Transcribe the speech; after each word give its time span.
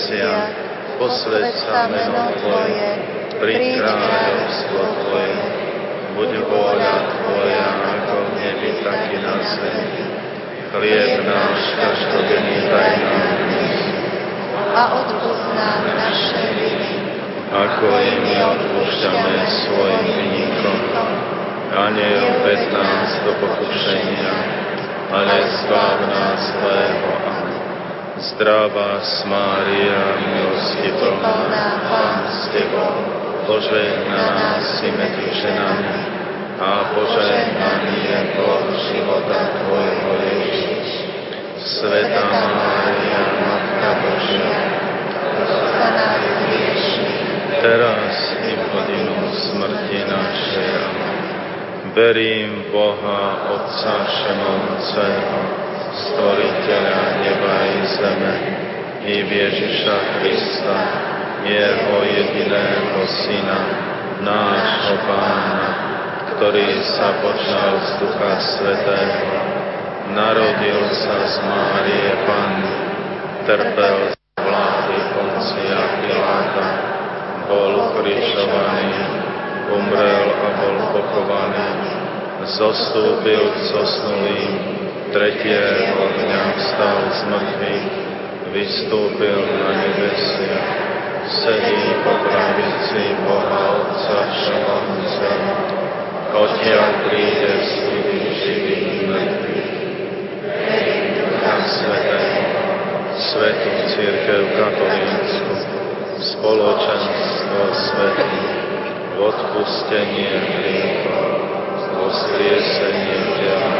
nebesiach, 0.00 0.48
posved 0.96 1.52
sa 1.60 1.88
meno 1.92 2.32
Tvoje, 2.40 2.88
príď 3.36 3.84
kráľovstvo 3.84 4.80
Tvoje, 5.04 5.40
buď 6.16 6.30
vôľa 6.48 6.94
Tvoja 7.20 7.68
ako 7.84 8.14
v 8.16 8.28
nebi, 8.40 8.70
tak 8.80 9.12
i 9.12 9.18
na 9.20 9.36
zemi. 9.44 10.04
Chlieb 10.70 11.26
náš 11.26 11.60
každodenný 11.76 12.58
daj 12.70 12.94
nám 13.02 13.38
a 14.70 14.82
odpúsť 15.02 15.50
naše 15.98 16.42
viny, 16.54 16.94
ako 17.50 17.86
i 17.90 18.12
my 18.22 18.34
odpúšťame 18.54 19.34
svojim 19.66 20.06
vynikom. 20.14 20.78
A 21.70 21.90
neoped 21.90 22.62
nás 22.70 23.10
do 23.26 23.34
pokušenia, 23.42 24.34
ale 25.10 25.36
zbav 25.58 25.96
nás 26.06 26.40
zlého. 26.54 27.10
Amen. 27.18 27.39
Zdravá 28.20 29.00
Mária, 29.24 30.20
milosti 30.20 30.92
plná, 30.92 31.40
Pán 31.88 32.28
s 32.28 32.52
Tebou, 32.52 33.00
požehnaná 33.48 34.60
si 34.60 34.92
medzi 34.92 35.40
ženami 35.40 35.96
a 36.60 36.92
požehnaný 36.92 37.96
je 38.04 38.20
plod 38.36 38.66
života 38.92 39.40
Tvojho 39.64 40.12
Ježiš. 40.20 40.88
Sveta 41.64 42.28
Mária, 42.28 43.20
Matka 43.40 43.90
Božia, 44.04 44.52
za 45.48 45.88
nás 45.88 46.20
hriešných, 46.44 47.64
teraz 47.64 48.36
i 48.44 48.52
v 48.52 48.64
hodinu 48.68 49.16
smrti 49.32 50.00
našej. 50.04 50.76
Verím 51.96 52.68
Boha, 52.68 53.48
Otca 53.48 54.04
Všemovúceho, 54.04 55.59
Stvoriteľa 55.90 57.00
neba 57.18 57.54
i 57.66 57.78
zeme, 57.98 58.34
i 59.10 59.14
Ježiša 59.26 59.96
Krista, 60.22 60.78
Jeho 61.42 61.96
jediného 62.06 63.00
Syna, 63.10 63.60
nášho 64.22 64.96
Pána, 65.02 65.68
ktorý 66.36 66.68
sa 66.94 67.18
počal 67.18 67.70
z 67.82 67.88
Ducha 68.06 68.32
Svetého, 68.38 69.34
narodil 70.14 70.80
sa 70.94 71.16
z 71.26 71.34
Márie 71.42 72.10
Panny, 72.22 72.74
trpel 73.50 74.14
za 74.14 74.40
vlády 74.46 74.96
Poncia 75.10 75.80
Piláta, 76.06 76.68
bol 77.50 77.72
ukrižovaný, 77.90 78.94
umrel 79.74 80.26
a 80.38 80.48
bol 80.54 80.76
pochovaný, 80.94 81.68
zostúpil 82.46 83.42
k 83.42 83.56
zosnulým, 83.74 84.79
tretieho 85.10 86.02
dňa 86.06 86.42
vstal 86.54 86.98
z 87.10 87.20
mŕtvych, 87.26 87.86
vystúpil 88.54 89.38
na 89.58 89.70
nebesia, 89.74 90.58
sedí 91.26 91.82
po 92.06 92.14
pravici 92.26 93.02
Boha 93.26 93.62
Otca 93.74 94.18
Všemohúceho, 94.30 95.50
odtiaľ 96.30 96.88
príde 97.10 97.52
súdiť 97.58 98.24
živých 98.38 98.90
mŕtvych. 99.10 99.72
Ducha 101.18 101.56
Svetého, 101.66 102.42
Svetú 103.18 103.70
Církev 103.90 104.42
Katolícku, 104.54 105.54
spoločenstvo 106.22 107.62
svetých, 107.74 108.52
odpustenie 109.18 110.32
hriechov, 110.38 111.28
voskriesenie 111.98 113.18
tela 113.36 113.70
a 113.70 113.79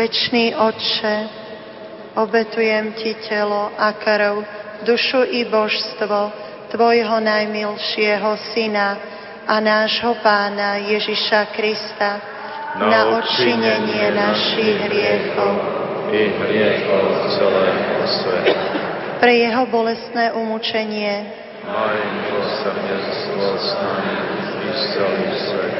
večný. 0.00 0.56
Otče, 0.56 1.14
obetujem 2.16 2.96
Ti 2.96 3.14
telo 3.28 3.68
a 3.76 3.92
krv, 3.92 4.42
dušu 4.88 5.28
i 5.28 5.44
božstvo 5.44 6.32
Tvojho 6.70 7.20
najmilšieho 7.20 8.30
Syna 8.54 8.96
a 9.44 9.60
nášho 9.60 10.14
Pána 10.22 10.78
Ježiša 10.80 11.52
Krista 11.52 12.22
na 12.78 13.18
odčinenie 13.18 14.14
našich 14.14 14.78
hriechov, 14.86 15.54
i 16.14 16.30
hriechov 16.30 17.04
celého 17.34 18.02
sveta. 18.06 18.62
pre 19.18 19.32
Jeho 19.34 19.66
bolestné 19.66 20.30
umúčenie, 20.32 21.42
Maj 21.66 21.98
milosrdenstvo 22.24 23.46
s 23.58 23.68
nami 23.78 24.16
i 24.64 24.70
celým 24.94 25.32
svetom 25.34 25.79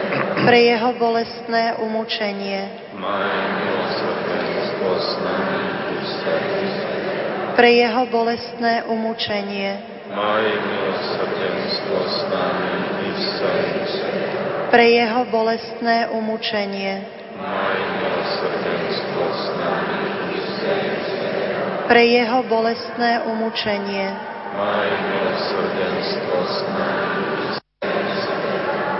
pre 0.45 0.59
jeho 0.65 0.89
bolestné 0.97 1.77
umúčenie, 1.77 2.61
pre 7.53 7.69
jeho 7.77 8.03
bolestné 8.09 8.73
umúčenie, 8.89 9.69
pre 14.71 14.85
jeho 14.89 15.21
bolestné 15.29 16.09
umúčenie, 16.09 16.93
pre 21.91 22.03
jeho 22.07 22.41
bolestné 22.49 23.13
umučenie, 23.29 24.09
Maj 24.51 24.91
milosrdenstvo 25.07 26.37
s 26.43 26.59
nami 26.75 27.60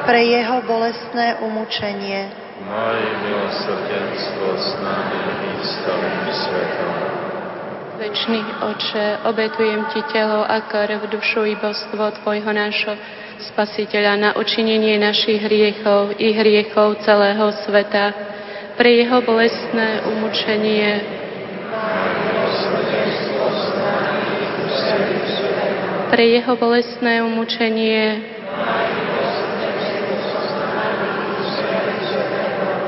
pre 0.05 0.21
Jeho 0.25 0.61
bolestné 0.65 1.41
umúčenie, 1.41 2.31
Maj 2.61 3.01
milosrdenstvo 3.25 4.47
s 4.53 4.69
nami 4.85 5.17
i 5.33 5.53
s 5.65 5.71
svetom. 6.45 6.93
Večný 7.97 8.41
Oče, 8.65 9.25
obetujem 9.25 9.81
Ti 9.93 10.01
telo 10.13 10.45
a 10.45 10.61
krv, 10.69 11.09
dušu 11.09 11.41
i 11.45 11.57
božstvo 11.57 12.21
Tvojho 12.21 12.53
nášho 12.53 12.93
Spasiteľa 13.41 14.13
na 14.17 14.29
učinenie 14.37 15.01
našich 15.01 15.41
hriechov 15.41 16.13
i 16.21 16.29
hriechov 16.29 17.01
celého 17.01 17.49
sveta, 17.65 18.13
pre 18.77 19.01
Jeho 19.01 19.21
bolestné 19.25 20.05
umúčenie, 20.05 21.01
pre 26.13 26.23
Jeho 26.29 26.53
bolestné 26.53 27.25
umúčenie, 27.25 28.21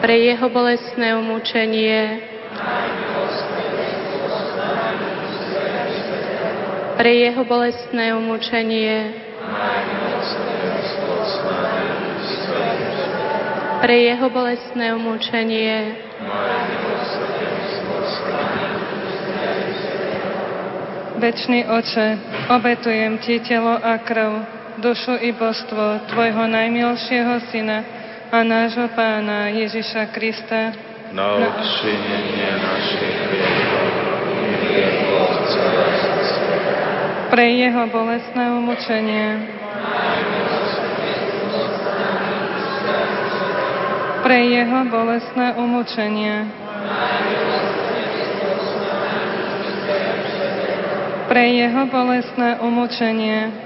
pre 0.00 0.16
jeho 0.22 0.46
bolestné 0.46 1.08
umúčenie, 1.18 2.22
pre 6.96 7.12
jeho 7.12 7.42
bolestné 7.44 8.14
umúčenie, 8.14 9.12
pre 13.82 13.96
jeho 14.00 14.26
bolestné 14.30 14.86
umúčenie, 14.94 16.06
Večný 21.16 21.64
oče, 21.64 22.18
obetujem 22.52 23.16
ti 23.24 23.40
telo 23.40 23.72
a 23.72 23.96
krv 24.04 24.55
dušu 24.76 25.16
i 25.20 25.32
božstvo 25.32 26.04
Tvojho 26.12 26.44
najmilšieho 26.46 27.40
Syna 27.48 27.80
a 28.28 28.44
nášho 28.44 28.92
Pána 28.92 29.48
Ježiša 29.48 30.12
Krista 30.12 30.76
na 31.16 31.32
odčinenie 31.32 32.50
našich 32.60 33.16
hriechov 33.30 33.86
i 34.36 34.48
hriechov 34.52 35.28
celého. 35.48 35.86
Pre 37.32 37.46
jeho 37.46 37.82
bolestné 37.88 38.44
umučenie. 38.52 39.26
Pre 44.22 44.38
jeho 44.44 44.80
bolestné 44.90 45.46
umučenie. 45.54 46.34
Pre 51.26 51.44
jeho 51.50 51.82
bolestné 51.90 52.48
umučenie. 52.62 53.65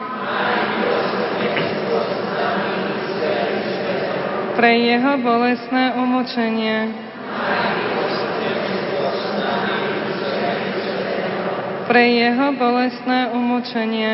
pre 4.61 4.77
jeho 4.77 5.17
bolestné 5.25 5.97
umočenie. 5.97 6.93
Pre 11.89 12.03
jeho 12.05 12.47
bolestné 12.53 13.19
umočenie. 13.33 14.13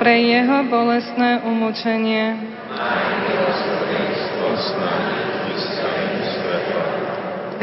Pre 0.00 0.16
jeho 0.16 0.58
bolestné 0.64 1.32
umočenie. 1.44 2.24
Pre 2.40 2.94
jeho 2.96 3.18
bolestné 3.28 3.84
umočenie. 4.24 5.23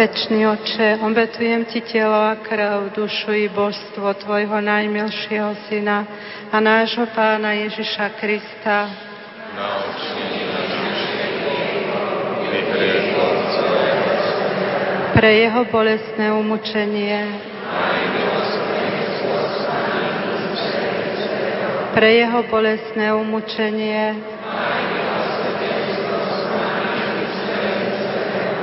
Večný 0.02 0.50
oče, 0.50 0.98
obetujem 1.06 1.62
Ti 1.70 1.78
telo 1.86 2.34
a 2.34 2.34
krv, 2.34 2.90
dušu 2.90 3.38
i 3.38 3.46
božstvo 3.54 4.14
Tvojho 4.18 4.58
najmilšieho 4.58 5.54
Syna 5.70 6.10
a 6.50 6.58
nášho 6.58 7.06
Pána 7.14 7.54
Ježiša 7.54 8.10
Krista. 8.18 8.90
Na 9.54 9.66
odčinenie 9.78 10.50
našich 10.58 11.06
hriechov 11.22 12.50
i 12.50 12.60
hriechov 12.66 13.30
celého 13.54 14.18
sveta. 14.26 14.82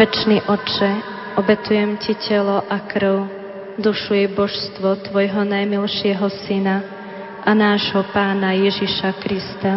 Večný 0.00 0.40
Oče, 0.48 0.96
obetujem 1.36 2.00
Ti 2.00 2.16
telo 2.16 2.64
a 2.64 2.80
krv, 2.88 3.28
dušu 3.76 4.24
i 4.24 4.26
božstvo 4.32 4.96
Tvojho 4.96 5.44
najmilšieho 5.44 6.24
Syna 6.48 6.80
a 7.44 7.52
nášho 7.52 8.08
Pána 8.08 8.56
Ježiša 8.56 9.12
Krista. 9.20 9.76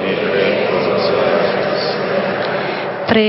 I 0.00 0.12
hriechov 0.16 0.88
celého 1.04 1.76
sveta. 1.84 2.56
Pre 3.12 3.20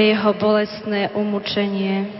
Jeho 0.00 0.32
bolestné 0.32 1.12
umučenie. 1.12 2.19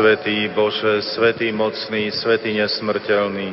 Svetý 0.00 0.48
Bože, 0.56 1.04
Svetý 1.12 1.52
mocný, 1.52 2.08
Svetý 2.08 2.56
nesmrteľný. 2.56 3.52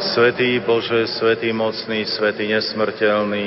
Svetý 0.00 0.64
Bože, 0.64 1.04
Svetý 1.04 1.52
mocný, 1.52 2.08
Svetý 2.08 2.48
nesmrteľný. 2.56 3.46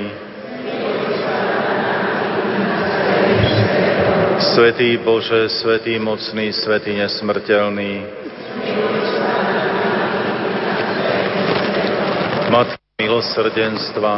Svetý 4.53 5.01
Bože, 5.01 5.50
Svetý 5.50 5.98
mocný, 5.98 6.53
Svetý 6.53 6.94
nesmrteľný. 6.94 8.06
Matka 12.53 12.77
milosrdenstva, 13.01 14.13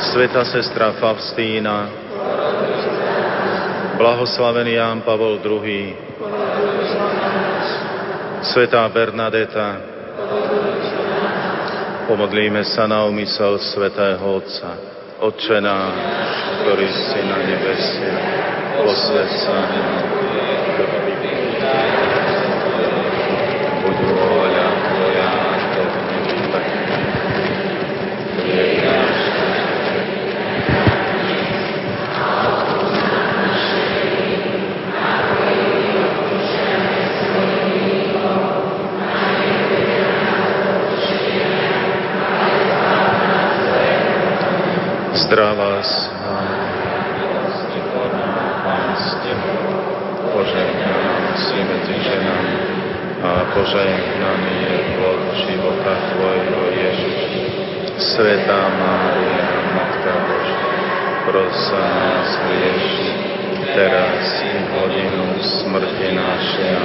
Sveta 0.00 0.48
sestra 0.48 0.96
Faustína, 0.96 2.05
blahoslavený 3.96 4.72
Ján 4.76 5.00
Pavol 5.00 5.40
II, 5.40 5.96
Svetá 8.44 8.84
Bernadeta, 8.92 9.80
pomodlíme 12.06 12.62
sa 12.62 12.86
na 12.86 13.08
úmysel 13.08 13.58
Svetého 13.58 14.22
Otca. 14.22 14.76
Otče 15.16 15.64
náš, 15.64 15.96
ktorý 16.60 16.86
si 16.92 17.20
na 17.24 17.38
nebesiach, 17.40 18.24
posved 18.84 19.30
sa 19.42 19.58
buď 23.80 23.96
vôľa 24.12 24.66
Tvoja, 24.76 25.30
ako 25.56 25.80
v 25.88 25.96
nebi, 26.04 26.36
tak 26.52 26.64
chlieb 28.44 28.72
náš. 28.84 29.18
Zdrav 45.26 45.58
vás, 45.58 45.90
Pán 48.62 48.92
s 48.94 49.10
Tebou, 49.26 49.74
požehnaná 50.30 51.34
si 51.34 51.58
medzi 51.66 51.96
ženami 51.98 52.56
a 53.26 53.42
požehnaný 53.50 54.54
je 54.54 54.76
plod 54.94 55.22
života 55.46 55.94
Tvojho 56.14 56.62
Ježiš. 56.78 57.18
Svetá 57.98 58.70
Mária, 58.70 59.50
Matka 59.74 60.14
Božia, 60.30 60.70
pros 61.26 61.58
za 61.74 61.82
nás 61.82 62.30
hrieši, 62.46 63.10
teraz 63.74 64.30
i 64.46 64.50
v 64.62 64.66
hodinu 64.78 65.26
smrti 65.42 66.08
našej. 66.14 66.78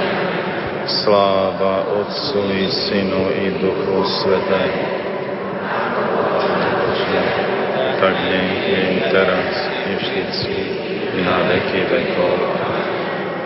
Sláva 0.82 1.94
Otcu 2.32 2.48
i 2.48 2.64
Synu 2.72 3.28
i 3.44 3.46
Duchu 3.60 4.04
Svetému. 4.08 4.84
tak 8.00 8.16
nech 8.24 8.68
je 8.72 8.84
teraz 9.12 9.52
i 9.84 9.92
vždycky 10.00 10.58
i 11.12 11.20
na 11.28 11.44
veky 11.44 11.80
vekov. 11.92 12.36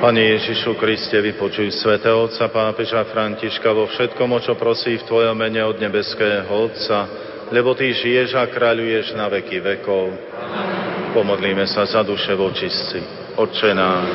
Pane 0.01 0.23
Ježišu 0.39 0.79
Kriste, 0.79 1.19
vypočuj 1.19 1.75
Sv. 1.75 1.99
Otca 1.99 2.47
pápeža 2.47 3.03
Františka 3.11 3.75
vo 3.75 3.91
všetkom, 3.91 4.31
o 4.31 4.39
čo 4.39 4.55
prosí 4.55 5.03
v 5.03 5.07
Tvojom 5.11 5.35
mene 5.35 5.67
od 5.67 5.83
nebeského 5.83 6.47
Otca, 6.47 7.11
lebo 7.51 7.75
Ty 7.75 7.91
žiješ 7.91 8.39
a 8.39 8.47
kráľuješ 8.47 9.19
na 9.19 9.27
veky 9.27 9.67
vekov. 9.67 10.15
Pomodlíme 11.11 11.67
sa 11.67 11.83
za 11.91 12.07
duše 12.07 12.39
vočistci. 12.39 13.03
Otče 13.35 13.75
náš, 13.75 14.15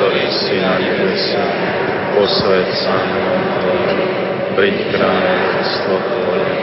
ktorý 0.00 0.24
si 0.32 0.56
na 0.64 0.74
nebesa, 0.80 1.44
posved 2.18 2.66
sa 2.82 2.98
príď 4.58 4.90
kráľovstvo 4.90 5.94
Tvoje, 6.02 6.54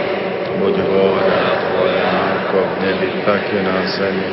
buď 0.60 0.76
vôľa 0.84 1.44
Tvoja, 1.64 2.12
ako 2.44 2.58
v 2.60 2.74
nebi, 2.84 3.10
tak 3.24 3.48
i 3.56 3.64
na 3.64 3.80
zemi. 3.88 4.30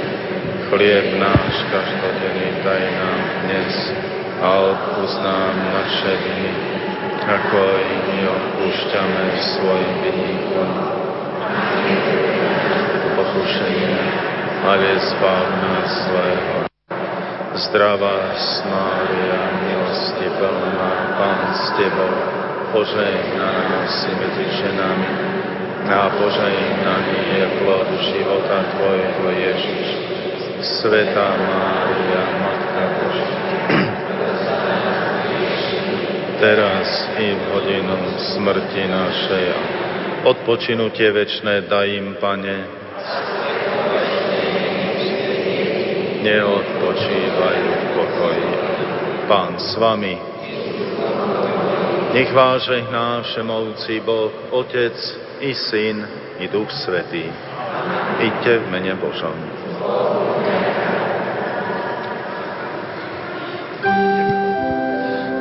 Chlieb 0.66 1.22
náš 1.22 1.62
každodenný 1.70 2.66
daj 2.66 2.84
nám 2.98 3.20
dnes 3.46 3.74
a 4.42 4.50
odpúsť 4.74 5.18
nám 5.22 5.54
naše 5.70 6.10
viny, 6.26 6.52
ako 7.22 7.60
i 7.70 7.94
my 8.02 8.18
odpúšťame 8.26 9.26
svojim 9.38 9.94
vinníkom. 10.02 10.70
Pokušenie, 13.14 13.94
ale 14.66 14.90
zbav 14.98 15.46
nás 15.62 15.90
zlého. 16.10 16.71
Zdravá 17.62 18.34
Mária, 18.66 19.40
milosti 19.62 20.26
plná, 20.34 20.90
Pán 21.14 21.54
s 21.54 21.70
Tebou, 21.78 22.14
požehnaná 22.74 23.86
si 23.86 24.10
medzi 24.18 24.46
ženami 24.50 25.10
a 25.86 26.10
požehnaný 26.10 27.18
je 27.38 27.44
plod 27.62 27.88
života 28.02 28.58
Tvojho 28.66 29.26
Ježiš. 29.30 29.86
Svetá 30.62 31.38
Mária, 31.38 32.22
Matka 32.42 32.84
Božia, 32.98 33.30
teraz 36.42 36.86
i 37.22 37.30
v 37.30 37.42
hodinu 37.54 37.98
smrti 38.18 38.90
našej. 38.90 39.46
Odpočinutie 40.26 41.14
večné 41.14 41.62
daj 41.70 41.86
im, 41.94 42.18
Pane. 42.18 42.82
Neodpočívajú 46.22 47.66
v 47.66 47.84
pokoji. 47.98 48.50
Pán 49.26 49.58
s 49.58 49.74
vami. 49.74 50.14
Nech 52.14 52.30
vás 52.30 52.62
žehná 52.62 53.26
všemovúci 53.26 53.98
Boh, 54.06 54.30
Otec 54.54 54.94
i 55.42 55.50
Syn 55.50 55.98
i 56.38 56.46
Duch 56.46 56.70
Svetý. 56.70 57.26
Iďte 58.22 58.52
v 58.62 58.66
mene 58.70 58.94
Božom. 59.02 59.34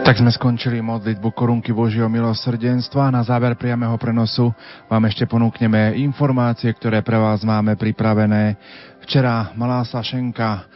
Tak 0.02 0.18
sme 0.18 0.34
skončili 0.34 0.82
modlitbu 0.82 1.30
korunky 1.32 1.72
Božieho 1.78 2.10
milosrdenstva. 2.10 3.14
Na 3.14 3.22
záver 3.22 3.54
priameho 3.54 3.96
prenosu 4.02 4.50
vám 4.90 5.06
ešte 5.06 5.30
ponúkneme 5.30 5.94
informácie, 6.02 6.74
ktoré 6.74 7.06
pre 7.06 7.22
vás 7.22 7.46
máme 7.46 7.78
pripravené. 7.78 8.58
Včera 9.06 9.54
malá 9.54 9.86
Sašenka 9.86 10.71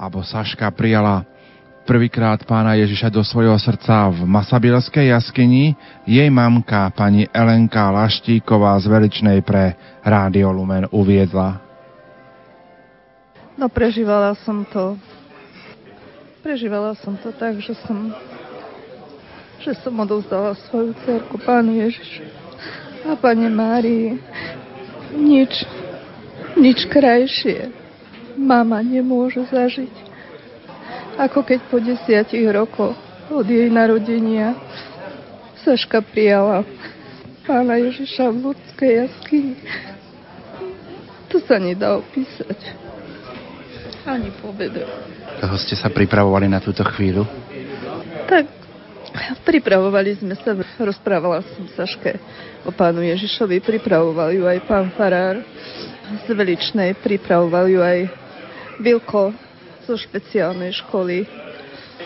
alebo 0.00 0.24
Saška 0.24 0.72
prijala 0.72 1.28
prvýkrát 1.84 2.40
pána 2.48 2.72
Ježiša 2.80 3.12
do 3.12 3.20
svojho 3.20 3.52
srdca 3.60 4.08
v 4.08 4.24
Masabilskej 4.24 5.12
jaskyni. 5.12 5.76
Jej 6.08 6.32
mamka, 6.32 6.88
pani 6.96 7.28
Elenka 7.28 7.92
Laštíková 7.92 8.80
z 8.80 8.88
Veličnej 8.88 9.44
pre 9.44 9.76
Rádio 10.00 10.56
Lumen 10.56 10.88
uviedla. 10.88 11.60
No 13.60 13.68
prežívala 13.68 14.32
som 14.40 14.64
to. 14.64 14.96
Prežívala 16.40 16.96
som 16.96 17.20
to 17.20 17.28
tak, 17.36 17.60
že 17.60 17.76
som 17.84 18.16
že 19.60 19.76
som 19.84 19.92
odovzdala 20.00 20.56
svoju 20.72 20.96
cerku 21.04 21.36
pánu 21.36 21.76
Ježišu 21.84 22.24
a 23.04 23.12
pane 23.12 23.52
Márii. 23.52 24.16
Nič, 25.12 25.68
nič 26.56 26.88
krajšie 26.88 27.79
mama 28.40 28.80
nemôže 28.80 29.44
zažiť, 29.52 29.92
ako 31.20 31.44
keď 31.44 31.60
po 31.68 31.76
desiatich 31.76 32.48
rokoch 32.48 32.96
od 33.28 33.46
jej 33.46 33.68
narodenia 33.68 34.56
Saška 35.60 36.00
prijala 36.00 36.64
pána 37.44 37.76
Ježiša 37.76 38.32
v 38.32 38.36
ľudskej 38.48 38.90
jaskyni. 39.04 39.54
To 41.28 41.36
sa 41.44 41.60
nedá 41.60 42.00
opísať. 42.00 42.56
Ani 44.08 44.32
povedať. 44.40 44.88
Toho 45.44 45.56
ste 45.60 45.76
sa 45.76 45.92
pripravovali 45.92 46.48
na 46.48 46.64
túto 46.64 46.80
chvíľu? 46.80 47.28
Tak 48.24 48.60
Pripravovali 49.42 50.22
sme 50.22 50.34
sa, 50.38 50.54
rozprávala 50.78 51.42
som 51.42 51.66
Saške 51.74 52.14
o 52.62 52.70
pánu 52.70 53.02
Ježišovi, 53.02 53.58
pripravoval 53.58 54.30
ju 54.30 54.46
aj 54.46 54.58
pán 54.70 54.86
Farár 54.94 55.42
z 56.22 56.26
Veličnej, 56.30 56.94
pripravoval 56.94 57.66
ju 57.66 57.80
aj 57.82 58.19
Vilko 58.80 59.36
zo 59.84 59.94
špeciálnej 59.94 60.72
školy. 60.72 61.28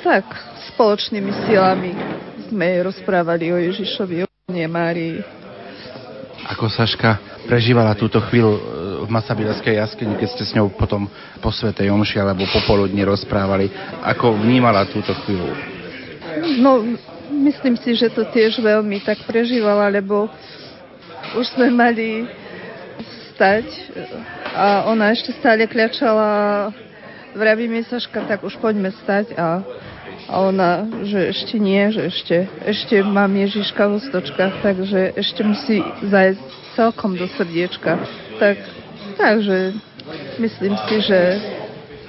Tak, 0.02 0.26
spoločnými 0.74 1.32
silami 1.46 1.94
sme 2.50 2.82
rozprávali 2.84 3.54
o 3.54 3.58
Ježišovi, 3.62 4.26
o 4.26 4.28
Márii. 4.68 5.22
Ako 6.44 6.68
Saška 6.68 7.16
prežívala 7.48 7.96
túto 7.96 8.20
chvíľu 8.28 8.52
e, 8.52 8.60
v 9.06 9.08
Masabilskej 9.08 9.80
jaskyni, 9.80 10.20
keď 10.20 10.28
ste 10.28 10.44
s 10.44 10.52
ňou 10.52 10.68
potom 10.76 11.08
po 11.40 11.48
Svetej 11.48 11.88
Omši 11.88 12.20
alebo 12.20 12.44
popoludne 12.52 13.00
rozprávali. 13.08 13.72
Ako 14.04 14.36
vnímala 14.36 14.84
túto 14.84 15.16
chvíľu? 15.24 15.48
No, 16.60 16.84
myslím 17.32 17.80
si, 17.80 17.96
že 17.96 18.12
to 18.12 18.28
tiež 18.28 18.60
veľmi 18.60 19.00
tak 19.00 19.24
prežívala, 19.24 19.88
lebo 19.88 20.28
už 21.32 21.56
sme 21.56 21.72
mali 21.72 22.28
stať 23.34 23.66
a 24.54 24.86
ona 24.86 25.10
ešte 25.10 25.34
stále 25.36 25.66
kľačala 25.66 26.70
vraví 27.34 27.66
mi 27.66 27.82
Saška, 27.82 28.24
tak 28.24 28.46
už 28.46 28.56
poďme 28.62 28.94
stať 29.04 29.34
a, 29.34 29.60
a 30.30 30.34
ona, 30.40 30.86
že 31.02 31.34
ešte 31.34 31.58
nie, 31.58 31.90
že 31.90 32.08
ešte, 32.08 32.36
ešte 32.62 33.02
mám 33.02 33.34
Ježiška 33.34 33.90
v 33.90 33.98
ústočkách, 33.98 34.54
takže 34.62 35.00
ešte 35.18 35.42
musí 35.42 35.82
zajsť 36.06 36.46
celkom 36.78 37.18
do 37.18 37.26
srdiečka. 37.34 37.98
Tak, 38.38 38.56
takže 39.18 39.74
myslím 40.38 40.74
si, 40.86 40.96
že 41.02 41.18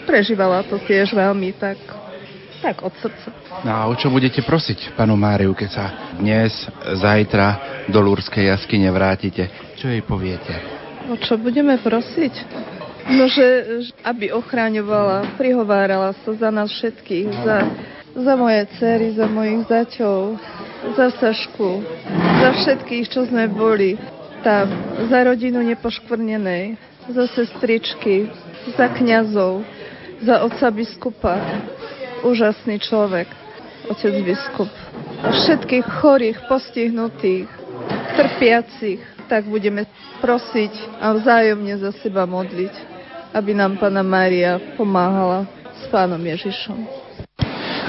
prežívala 0.06 0.62
to 0.70 0.78
tiež 0.86 1.12
veľmi 1.12 1.52
tak 1.58 1.78
tak 2.66 2.82
od 2.82 2.98
srdca. 2.98 3.30
No 3.62 3.72
a 3.78 3.82
o 3.86 3.94
čo 3.94 4.10
budete 4.10 4.42
prosiť 4.42 4.98
panu 4.98 5.14
Máriu, 5.14 5.54
keď 5.54 5.70
sa 5.70 5.86
dnes, 6.18 6.50
zajtra 6.98 7.86
do 7.94 8.02
Lúrskej 8.02 8.50
jaskyne 8.50 8.90
vrátite? 8.90 9.54
Čo 9.78 9.94
jej 9.94 10.02
poviete? 10.02 10.75
O 11.06 11.16
čo 11.22 11.38
budeme 11.38 11.78
prosiť? 11.78 12.34
No, 13.14 13.30
že, 13.30 13.46
aby 14.02 14.34
ochráňovala, 14.34 15.38
prihovárala 15.38 16.18
sa 16.26 16.34
za 16.34 16.50
nás 16.50 16.74
všetkých, 16.74 17.30
za, 17.46 17.58
za 18.18 18.34
moje 18.34 18.66
cery, 18.82 19.14
za 19.14 19.30
mojich 19.30 19.70
zaťov, 19.70 20.42
za 20.98 21.14
Sašku, 21.14 21.86
za 22.42 22.50
všetkých, 22.58 23.06
čo 23.06 23.30
sme 23.30 23.46
boli 23.46 23.94
tam, 24.42 24.66
za 25.06 25.22
rodinu 25.22 25.62
nepoškvrnenej, 25.62 26.82
za 27.14 27.30
sestričky, 27.30 28.26
za 28.74 28.90
kňazov, 28.90 29.62
za 30.26 30.42
otca 30.42 30.74
biskupa. 30.74 31.38
Úžasný 32.26 32.82
človek, 32.82 33.30
otec 33.94 34.14
biskup. 34.26 34.74
Všetkých 35.22 35.86
chorých, 36.02 36.42
postihnutých, 36.50 37.46
trpiacich, 38.18 39.15
tak 39.26 39.50
budeme 39.50 39.90
prosiť 40.22 41.02
a 41.02 41.14
vzájomne 41.14 41.76
za 41.82 41.92
seba 42.00 42.26
modliť, 42.30 42.74
aby 43.34 43.52
nám 43.52 43.78
Pana 43.82 44.06
Mária 44.06 44.58
pomáhala 44.78 45.50
s 45.76 45.90
Pánom 45.90 46.22
Ježišom. 46.22 47.06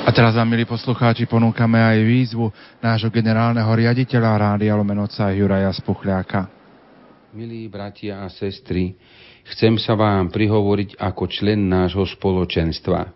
A 0.06 0.14
teraz 0.14 0.38
vám, 0.38 0.46
milí 0.46 0.62
poslucháči, 0.62 1.26
ponúkame 1.26 1.82
aj 1.82 1.98
výzvu 2.06 2.46
nášho 2.78 3.10
generálneho 3.10 3.66
riaditeľa 3.66 4.38
Rádia 4.38 4.78
Lomenoca 4.78 5.34
Juraja 5.34 5.74
Spuchľáka. 5.74 6.46
Milí 7.34 7.66
bratia 7.66 8.22
a 8.22 8.30
sestry, 8.30 8.94
chcem 9.50 9.74
sa 9.82 9.98
vám 9.98 10.30
prihovoriť 10.30 10.96
ako 10.96 11.26
člen 11.26 11.66
nášho 11.66 12.06
spoločenstva. 12.06 13.12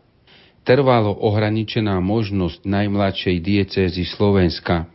Trvalo 0.66 1.14
ohraničená 1.24 1.96
možnosť 2.02 2.66
najmladšej 2.68 3.36
diecézy 3.38 4.04
Slovenska 4.10 4.90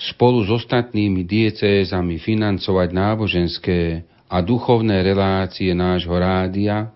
spolu 0.00 0.48
s 0.48 0.50
ostatnými 0.64 1.28
diecézami 1.28 2.16
financovať 2.16 2.88
náboženské 2.88 3.80
a 4.32 4.40
duchovné 4.40 5.04
relácie 5.04 5.76
nášho 5.76 6.16
rádia 6.16 6.88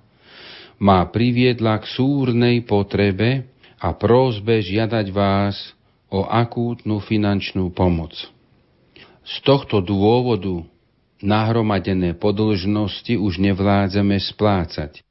ma 0.80 1.04
priviedla 1.12 1.84
k 1.84 1.84
súrnej 1.84 2.64
potrebe 2.64 3.44
a 3.76 3.92
prózbe 3.92 4.64
žiadať 4.64 5.06
vás 5.12 5.76
o 6.08 6.24
akútnu 6.24 7.04
finančnú 7.04 7.68
pomoc. 7.76 8.16
Z 9.24 9.34
tohto 9.44 9.84
dôvodu 9.84 10.64
nahromadené 11.20 12.16
podlžnosti 12.16 13.16
už 13.16 13.40
nevládzeme 13.40 14.16
splácať. 14.16 15.04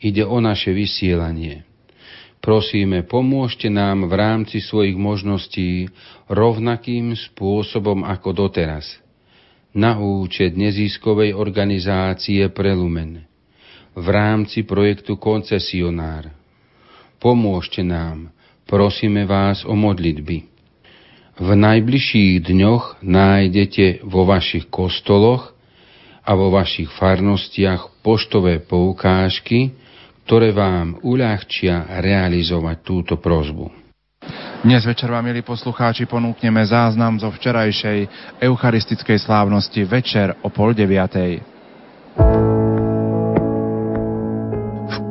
Ide 0.00 0.24
o 0.24 0.38
naše 0.40 0.72
vysielanie. 0.72 1.69
Prosíme, 2.40 3.04
pomôžte 3.04 3.68
nám 3.68 4.08
v 4.08 4.16
rámci 4.16 4.64
svojich 4.64 4.96
možností 4.96 5.92
rovnakým 6.24 7.12
spôsobom 7.12 8.00
ako 8.08 8.32
doteraz. 8.32 8.96
Na 9.76 10.00
účet 10.00 10.56
neziskovej 10.56 11.36
organizácie 11.36 12.48
Prelumen. 12.48 13.28
V 13.92 14.06
rámci 14.08 14.64
projektu 14.64 15.20
Koncesionár 15.20 16.32
pomôžte 17.20 17.84
nám, 17.84 18.32
prosíme 18.64 19.28
vás 19.28 19.62
o 19.68 19.76
modlitby. 19.76 20.48
V 21.40 21.48
najbližších 21.52 22.40
dňoch 22.40 23.04
nájdete 23.04 24.04
vo 24.08 24.24
vašich 24.24 24.72
kostoloch 24.72 25.52
a 26.24 26.30
vo 26.32 26.48
vašich 26.48 26.88
farnostiach 26.88 28.00
poštové 28.00 28.64
poukážky, 28.64 29.76
ktoré 30.30 30.54
vám 30.54 31.02
uľahčia 31.02 31.98
realizovať 31.98 32.86
túto 32.86 33.18
prozbu. 33.18 33.66
Dnes 34.62 34.86
večer 34.86 35.10
vám, 35.10 35.26
milí 35.26 35.42
poslucháči, 35.42 36.06
ponúkneme 36.06 36.62
záznam 36.62 37.18
zo 37.18 37.34
včerajšej 37.34 38.06
eucharistickej 38.38 39.18
slávnosti 39.26 39.82
večer 39.82 40.38
o 40.46 40.48
pol 40.54 40.70
deviatej 40.70 41.42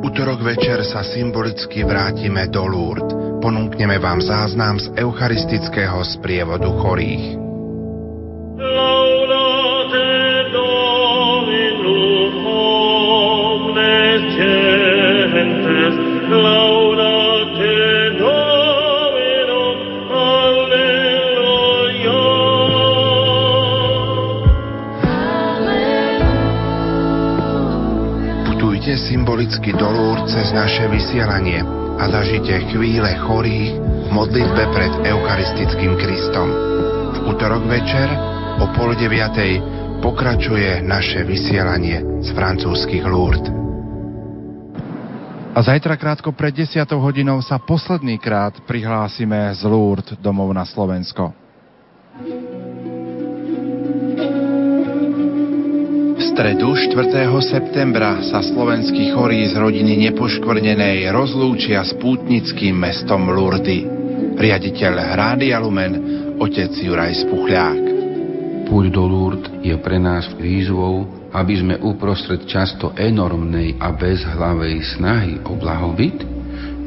útorok 0.00 0.40
večer 0.40 0.80
sa 0.88 1.04
symbolicky 1.04 1.84
vrátime 1.84 2.48
do 2.48 2.64
Lourdes. 2.64 3.12
Ponúkneme 3.44 4.00
vám 4.00 4.24
záznam 4.24 4.80
z 4.80 4.88
eucharistického 5.04 6.00
sprievodu 6.00 6.68
chorých. 6.80 7.40
Symbolicky 29.50 29.74
do 29.74 29.90
Lourdes 29.90 30.30
cez 30.30 30.54
naše 30.54 30.86
vysielanie 30.86 31.58
a 31.98 32.06
zažite 32.06 32.70
chvíle 32.70 33.10
chorých 33.18 33.74
v 33.82 34.08
modlitbe 34.14 34.62
pred 34.70 34.92
Eucharistickým 35.10 35.98
Kristom. 35.98 36.48
V 37.10 37.18
útorok 37.34 37.66
večer 37.66 38.06
o 38.62 38.70
pol 38.78 38.94
deviatej 38.94 39.58
pokračuje 40.06 40.86
naše 40.86 41.26
vysielanie 41.26 42.22
z 42.22 42.30
francúzskych 42.30 43.02
Lourdes. 43.02 43.50
A 45.50 45.58
zajtra 45.66 45.98
krátko 45.98 46.30
pred 46.30 46.54
10 46.54 46.86
hodinou 46.94 47.42
sa 47.42 47.58
posledný 47.58 48.22
krát 48.22 48.54
prihlásime 48.70 49.50
z 49.58 49.66
Lourdes 49.66 50.14
domov 50.22 50.54
na 50.54 50.62
Slovensko. 50.62 51.34
Stredu 56.40 56.72
4. 56.72 57.28
septembra 57.52 58.24
sa 58.24 58.40
slovenskí 58.40 59.12
chorí 59.12 59.44
z 59.52 59.60
rodiny 59.60 60.08
nepoškvrnenej 60.08 61.12
rozlúčia 61.12 61.84
s 61.84 61.92
pútnickým 62.00 62.80
mestom 62.80 63.28
Lurdy. 63.28 63.84
Riaditeľ 64.40 65.20
Rádia 65.20 65.60
Lumen, 65.60 66.00
otec 66.40 66.72
Juraj 66.72 67.28
Spuchľák. 67.28 67.82
Púť 68.72 68.86
do 68.88 69.04
Lourdes 69.04 69.52
je 69.60 69.76
pre 69.84 70.00
nás 70.00 70.32
výzvou, 70.40 71.28
aby 71.28 71.60
sme 71.60 71.76
uprostred 71.76 72.48
často 72.48 72.96
enormnej 72.96 73.76
a 73.76 73.92
bezhlavej 73.92 74.96
snahy 74.96 75.44
o 75.44 75.52
blahobyt 75.60 76.24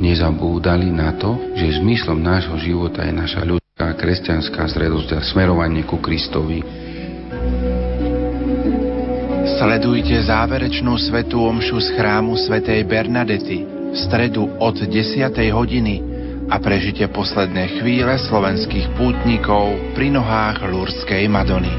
nezabúdali 0.02 0.89
na 0.89 1.13
to, 1.22 1.54
že 1.54 1.78
zmyslom 1.78 2.26
nášho 2.26 2.58
života 2.58 3.06
je 3.06 3.13
naša 3.13 3.46
ľudská 3.46 4.02
kresťanská 4.02 4.66
zredosť 4.66 5.13
a 5.13 5.22
smerovanie 5.22 5.86
ku 5.86 6.02
Kristovi 6.02 6.83
Sledujte 9.54 10.18
záverečnú 10.18 10.98
svetú 10.98 11.46
omšu 11.46 11.78
z 11.78 11.94
chrámu 11.94 12.34
svätej 12.34 12.82
Bernadety 12.89 13.62
v 13.62 13.94
stredu 13.94 14.50
od 14.58 14.74
10. 14.74 15.30
hodiny 15.54 16.02
a 16.50 16.58
prežite 16.58 17.06
posledné 17.13 17.78
chvíle 17.78 18.18
slovenských 18.18 18.98
pútnikov 18.98 19.94
pri 19.94 20.10
nohách 20.10 20.58
Lurskej 20.66 21.30
Madony. 21.30 21.70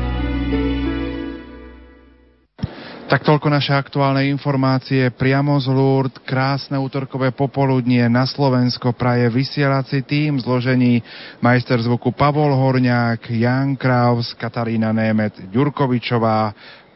Tak 3.11 3.27
toľko 3.27 3.47
naše 3.51 3.75
aktuálne 3.75 4.23
informácie 4.31 5.11
priamo 5.11 5.59
z 5.59 5.67
Lourdes. 5.71 6.23
Krásne 6.23 6.79
útorkové 6.79 7.35
popoludnie 7.35 8.07
na 8.07 8.23
Slovensko 8.23 8.95
praje 8.95 9.27
vysielací 9.35 10.07
tým 10.07 10.39
zložení 10.39 11.03
majster 11.43 11.83
zvuku 11.83 12.15
Pavol 12.15 12.55
Horňák, 12.55 13.29
Jan 13.35 13.75
Kraus, 13.75 14.31
Katarína 14.39 14.95
Német, 14.95 15.37
Ďurkovičová, 15.51 16.55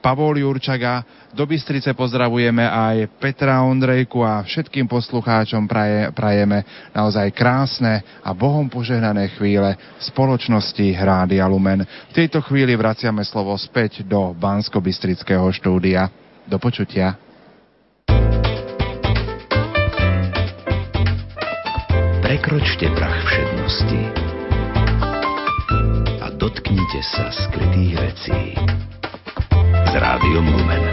Pavol 0.09 0.41
Jurčaga. 0.41 1.05
Do 1.37 1.45
Bystrice 1.45 1.93
pozdravujeme 1.93 2.65
aj 2.65 3.21
Petra 3.21 3.61
Ondrejku 3.61 4.25
a 4.25 4.41
všetkým 4.41 4.89
poslucháčom 4.89 5.69
praje, 5.69 6.09
prajeme 6.17 6.65
naozaj 6.97 7.29
krásne 7.37 8.01
a 8.25 8.33
Bohom 8.33 8.73
požehnané 8.73 9.29
chvíle 9.37 9.77
spoločnosti 10.01 10.97
Hrády 10.97 11.45
Lumen. 11.45 11.85
V 11.85 12.17
tejto 12.17 12.41
chvíli 12.41 12.73
vraciame 12.73 13.21
slovo 13.21 13.53
späť 13.61 14.01
do 14.01 14.33
Bansko-Bystrického 14.33 15.45
štúdia. 15.53 16.09
Do 16.49 16.57
počutia. 16.57 17.13
Prekročte 22.25 22.89
prach 22.97 23.21
všednosti 23.29 24.03
a 26.25 26.33
dotknite 26.33 27.01
sa 27.05 27.29
skrytých 27.29 27.93
vecí 28.01 28.41
s 29.89 29.97
Rádiom 29.97 30.45
Lumen. 30.45 30.85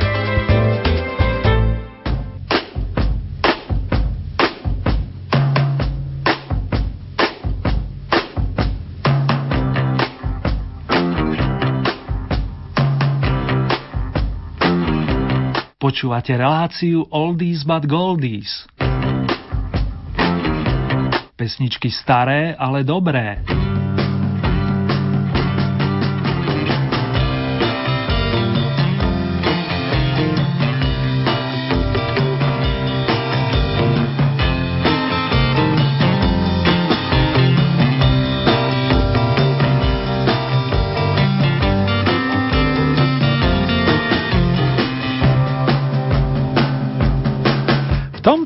Počúvate 15.76 16.40
reláciu 16.40 17.04
Oldies 17.12 17.68
but 17.68 17.84
Goldies. 17.84 18.64
Pesničky 21.36 21.92
staré, 21.92 22.56
ale 22.56 22.88
dobré. 22.88 23.44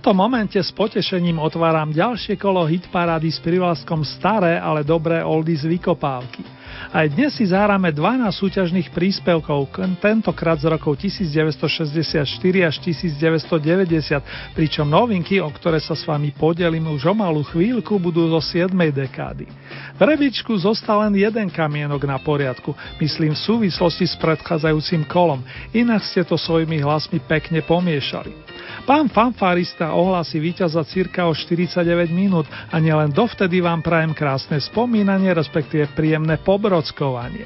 Tomto 0.10 0.26
momente 0.26 0.58
s 0.58 0.74
potešením 0.74 1.38
otváram 1.38 1.94
ďalšie 1.94 2.34
kolo 2.34 2.66
hitparády 2.66 3.30
s 3.30 3.38
privlaskom 3.46 4.02
staré, 4.02 4.58
ale 4.58 4.82
dobré 4.82 5.22
oldies 5.22 5.62
vykopávky. 5.62 6.42
Aj 6.90 7.06
dnes 7.06 7.38
si 7.38 7.46
zahráme 7.46 7.94
12 7.94 8.26
súťažných 8.34 8.90
príspevkov, 8.90 9.70
tentokrát 10.02 10.58
z 10.58 10.66
rokov 10.66 10.98
1964 10.98 12.26
až 12.66 12.76
1990, 12.82 14.58
pričom 14.58 14.90
novinky, 14.90 15.38
o 15.38 15.50
ktoré 15.54 15.78
sa 15.78 15.94
s 15.94 16.02
vami 16.10 16.34
podelím 16.34 16.90
už 16.90 17.06
o 17.06 17.14
malú 17.14 17.46
chvíľku, 17.46 18.02
budú 18.02 18.34
zo 18.34 18.42
7. 18.42 18.74
dekády. 18.74 19.46
V 19.94 20.02
rebičku 20.02 20.58
zostal 20.58 21.06
len 21.06 21.22
jeden 21.22 21.54
kamienok 21.54 22.02
na 22.10 22.18
poriadku, 22.18 22.74
myslím 22.98 23.38
v 23.38 23.46
súvislosti 23.46 24.10
s 24.10 24.18
predchádzajúcim 24.18 25.06
kolom, 25.06 25.46
inak 25.70 26.02
ste 26.02 26.26
to 26.26 26.34
svojimi 26.34 26.82
hlasmi 26.82 27.22
pekne 27.22 27.62
pomiešali. 27.62 28.58
Pán 28.90 29.06
fanfarista 29.06 29.94
ohlási 29.94 30.42
víťaza 30.42 30.82
cirka 30.82 31.30
o 31.30 31.34
49 31.38 32.10
minút 32.10 32.50
a 32.50 32.82
nielen 32.82 33.14
dovtedy 33.14 33.62
vám 33.62 33.86
prajem 33.86 34.18
krásne 34.18 34.58
spomínanie, 34.58 35.30
respektíve 35.30 35.94
príjemné 35.94 36.42
pobrockovanie. 36.42 37.46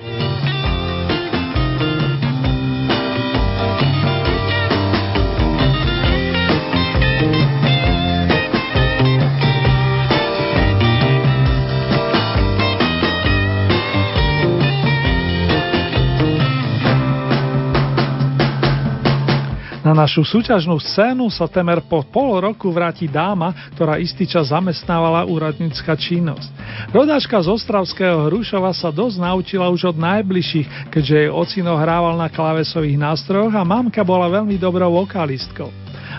Na 19.93 20.09
našu 20.09 20.25
súťažnú 20.25 20.81
scénu 20.81 21.29
sa 21.29 21.45
temer 21.45 21.77
po 21.85 22.01
pol 22.01 22.41
roku 22.41 22.73
vráti 22.73 23.05
dáma, 23.05 23.53
ktorá 23.77 24.01
istý 24.01 24.25
čas 24.25 24.49
zamestnávala 24.49 25.21
úradnícka 25.29 25.93
činnosť. 25.93 26.49
Rodáčka 26.89 27.37
z 27.37 27.53
Ostravského 27.53 28.25
Hrušova 28.25 28.73
sa 28.73 28.89
dosť 28.89 29.21
naučila 29.21 29.69
už 29.69 29.93
od 29.93 29.97
najbližších, 30.01 30.89
keďže 30.89 31.13
jej 31.13 31.29
ocino 31.29 31.77
hrával 31.77 32.17
na 32.17 32.25
klavesových 32.25 32.97
nástrojoch 32.97 33.53
a 33.53 33.61
mamka 33.61 34.01
bola 34.01 34.33
veľmi 34.33 34.57
dobrou 34.57 35.05
vokalistkou. 35.05 35.69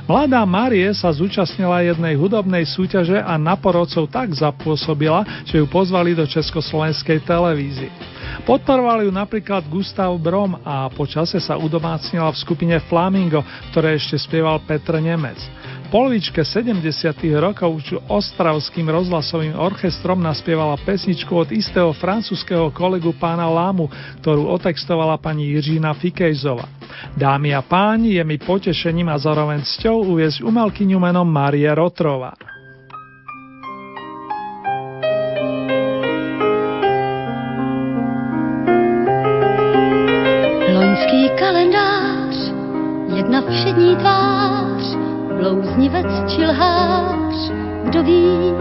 Mladá 0.06 0.46
Marie 0.46 0.94
sa 0.94 1.10
zúčastnila 1.10 1.82
jednej 1.82 2.14
hudobnej 2.14 2.62
súťaže 2.70 3.18
a 3.18 3.34
na 3.34 3.58
porodcov 3.58 4.06
tak 4.06 4.30
zapôsobila, 4.38 5.26
že 5.50 5.58
ju 5.58 5.66
pozvali 5.66 6.14
do 6.14 6.22
československej 6.30 7.26
televízie. 7.26 7.90
Podporoval 8.42 9.06
ju 9.06 9.14
napríklad 9.14 9.62
Gustav 9.70 10.10
Brom 10.18 10.58
a 10.66 10.90
po 10.90 11.06
čase 11.06 11.38
sa 11.38 11.54
udomácnila 11.54 12.34
v 12.34 12.40
skupine 12.42 12.76
Flamingo, 12.90 13.46
ktoré 13.70 13.94
ešte 13.94 14.18
spieval 14.18 14.58
Petr 14.66 14.98
Nemec. 14.98 15.38
Polovičke 15.94 16.42
70. 16.42 16.82
rokov 17.38 17.70
už 17.70 18.02
ostravským 18.10 18.90
rozhlasovým 18.90 19.54
orchestrom 19.54 20.18
naspievala 20.18 20.74
pesničku 20.82 21.30
od 21.30 21.54
istého 21.54 21.94
francúzského 21.94 22.74
kolegu 22.74 23.14
pána 23.14 23.46
Lámu, 23.46 23.86
ktorú 24.18 24.50
otextovala 24.58 25.22
pani 25.22 25.54
Jiřina 25.54 25.94
Fikejzova. 25.94 26.66
Dámy 27.14 27.54
a 27.54 27.62
páni, 27.62 28.18
je 28.18 28.24
mi 28.26 28.42
potešením 28.42 29.06
a 29.06 29.22
zároveň 29.22 29.62
cťou 29.62 30.18
uviezť 30.18 30.42
umelkyňu 30.42 30.98
menom 30.98 31.30
Marie 31.30 31.70
Rotrova. 31.70 32.53
Ví, 48.02 48.54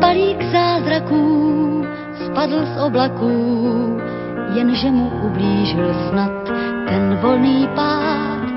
balík 0.00 0.42
zázraků 0.52 1.86
spadl 2.26 2.66
z 2.66 2.80
oblaků, 2.86 4.00
jenže 4.54 4.90
mu 4.90 5.10
ublížil 5.22 5.94
snad 6.08 6.32
ten 6.88 7.18
volný 7.22 7.68
pád, 7.74 8.48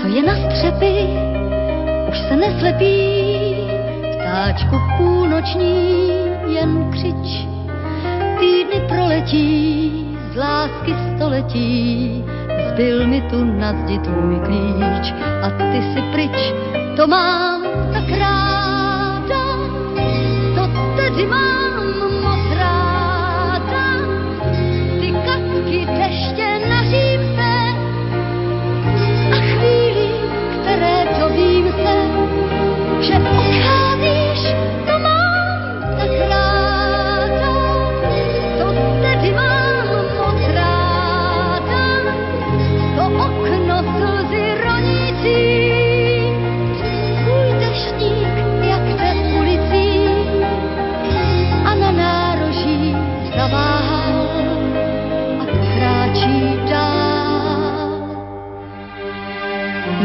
co 0.00 0.08
je 0.08 0.22
na 0.22 0.34
střepy, 0.34 1.08
už 2.08 2.18
se 2.18 2.36
neslepí, 2.36 3.08
vtáčku 4.12 4.76
půlnoční 4.96 6.08
jen 6.48 6.90
křič, 6.90 7.48
týdny 8.38 8.80
proletí, 8.88 10.18
z 10.32 10.36
lásky 10.36 10.94
století, 11.16 12.24
zbyl 12.72 13.06
mi 13.06 13.20
tu 13.20 13.44
na 13.44 13.72
zdi 13.72 13.98
tvůj 13.98 14.40
klíč 14.44 15.14
a 15.42 15.50
ty 15.50 15.82
si 15.94 16.02
pryč, 16.12 16.54
to 16.96 17.06
mám 17.06 17.62
tak 17.92 18.18
ráda, 18.18 18.77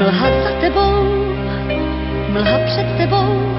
Mlha 0.04 0.30
za 0.44 0.52
tebou, 0.62 1.04
mlha 2.30 2.60
před 2.66 2.88
tebou, 2.98 3.56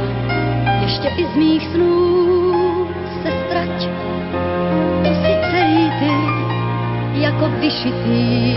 ještě 0.82 1.08
i 1.08 1.24
z 1.24 1.36
mých 1.36 1.68
snů 1.72 2.88
se 3.22 3.30
strať. 3.46 3.88
To 5.04 5.10
si 5.14 5.32
celý 5.50 5.90
ty, 6.00 6.12
jako 7.20 7.48
vyšitý, 7.48 8.56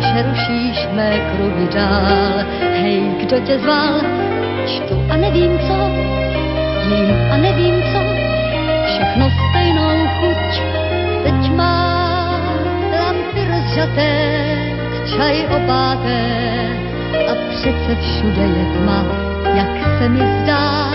že 0.00 0.22
rušíš 0.22 0.88
mé 0.92 1.10
kruhy 1.30 1.68
dál. 1.74 2.44
Hej, 2.60 3.02
kdo 3.20 3.38
tě 3.38 3.58
zval, 3.58 4.00
čtu 4.66 4.94
a 5.10 5.16
nevím 5.16 5.58
co, 5.58 5.76
jím 6.88 7.16
a 7.32 7.36
nevím 7.36 7.82
co, 7.92 8.00
všechno 8.86 9.30
stejnou 9.30 10.08
chuť. 10.20 10.62
Teď 11.22 11.52
má 11.52 12.40
lampy 13.00 13.48
rozžaté, 13.50 14.12
čaj 15.16 15.46
opáté, 15.56 16.50
a 17.30 17.34
přece 17.48 17.96
všude 18.00 18.42
je 18.42 18.64
tma, 18.78 19.06
jak 19.54 19.98
se 19.98 20.08
mi 20.08 20.20
zdá, 20.42 20.89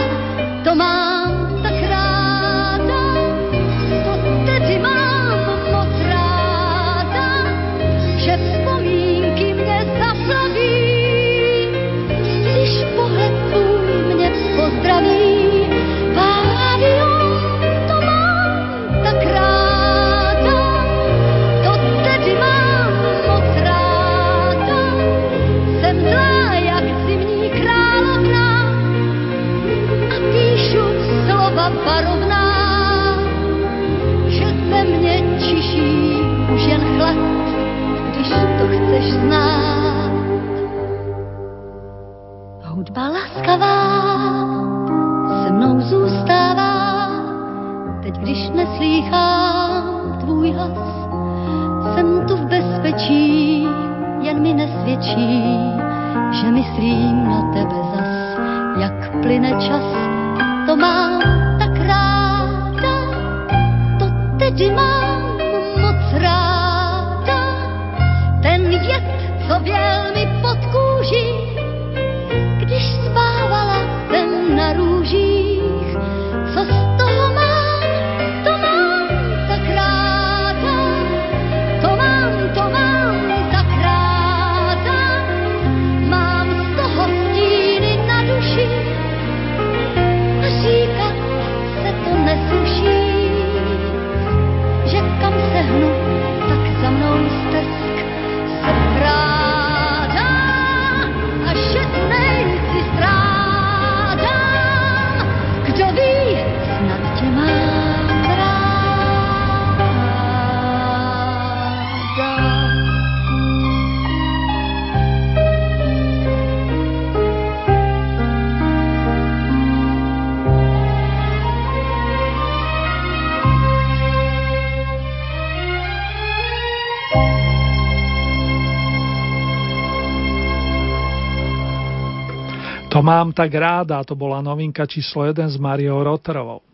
mám 133.06 133.30
tak 133.30 133.54
ráda, 133.54 134.02
to 134.02 134.18
bola 134.18 134.42
novinka 134.42 134.90
číslo 134.90 135.30
1 135.30 135.54
s 135.54 135.62
Mariou 135.62 136.02
Roterovou. 136.02 136.66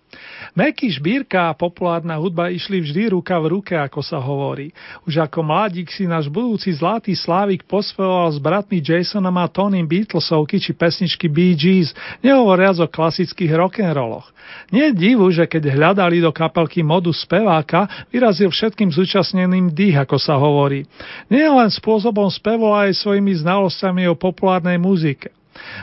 Meky, 0.51 0.91
šbírka 0.91 1.47
a 1.47 1.55
populárna 1.55 2.19
hudba 2.19 2.51
išli 2.51 2.83
vždy 2.83 3.15
ruka 3.15 3.39
v 3.39 3.55
ruke, 3.55 3.71
ako 3.71 4.03
sa 4.03 4.19
hovorí. 4.19 4.75
Už 5.07 5.23
ako 5.23 5.39
mladík 5.39 5.87
si 5.87 6.03
náš 6.03 6.27
budúci 6.27 6.75
zlatý 6.75 7.15
slávik 7.15 7.63
pospevoval 7.63 8.27
s 8.35 8.39
bratmi 8.39 8.83
Jasonom 8.83 9.31
a 9.39 9.47
Tonym 9.47 9.87
Beatlesovky 9.87 10.59
či 10.59 10.75
pesničky 10.75 11.31
Bee 11.31 11.55
Gees, 11.55 11.95
nehovoriac 12.19 12.83
o 12.83 12.91
klasických 12.91 13.55
rock'n'rolloch. 13.55 14.27
Nie 14.75 14.91
divu, 14.91 15.31
že 15.31 15.47
keď 15.47 15.71
hľadali 15.71 16.19
do 16.19 16.35
kapelky 16.35 16.83
modu 16.83 17.15
speváka, 17.15 17.87
vyrazil 18.11 18.51
všetkým 18.51 18.91
zúčastneným 18.91 19.71
dých, 19.71 20.03
ako 20.03 20.19
sa 20.19 20.35
hovorí. 20.35 20.83
Nie 21.31 21.47
len 21.47 21.71
spôsobom 21.71 22.27
spevu, 22.27 22.75
ale 22.75 22.91
aj 22.91 22.99
svojimi 22.99 23.39
znalosťami 23.39 24.11
o 24.11 24.19
populárnej 24.19 24.75
muzike. 24.75 25.31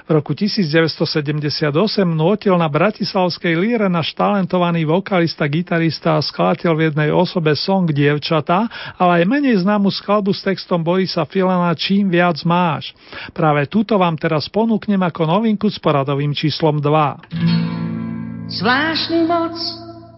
V 0.07 0.11
roku 0.13 0.33
1978 0.33 1.75
nútil 2.07 2.55
na 2.57 2.69
bratislavskej 2.71 3.55
líre 3.57 3.87
náš 3.91 4.15
talentovaný 4.17 4.89
vokalista, 4.89 5.45
gitarista 5.49 6.17
a 6.17 6.25
skladateľ 6.25 6.73
v 6.73 6.85
jednej 6.93 7.11
osobe 7.13 7.53
song 7.59 7.91
Dievčata, 7.91 8.69
ale 8.97 9.23
aj 9.23 9.31
menej 9.31 9.61
známu 9.63 9.93
skladbu 9.93 10.33
s 10.33 10.45
textom 10.45 10.81
Borisa 10.81 11.25
Filana 11.29 11.75
Čím 11.75 12.09
viac 12.09 12.41
máš. 12.47 12.95
Práve 13.33 13.69
túto 13.69 13.97
vám 13.97 14.17
teraz 14.17 14.49
ponúknem 14.49 15.01
ako 15.03 15.29
novinku 15.29 15.69
s 15.69 15.77
poradovým 15.81 16.33
číslom 16.33 16.81
2. 16.81 18.49
Zvláštnu 18.49 19.29
moc 19.29 19.57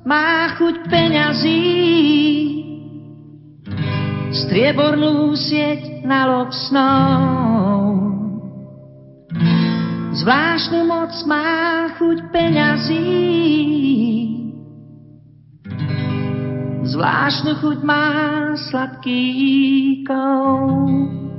má 0.07 0.55
chuť 0.55 0.87
peňazí, 0.87 1.62
striebornú 4.31 5.35
sieť 5.35 6.07
na 6.07 6.31
loď 6.31 6.51
snou. 6.55 8.10
Zvláštnu 10.11 10.90
moc 10.90 11.14
má 11.23 11.87
chuť 11.94 12.18
peňazí, 12.35 13.07
zvláštnu 16.83 17.55
chuť 17.62 17.79
má 17.87 18.05
sladký 18.59 19.23
kout. 20.03 21.30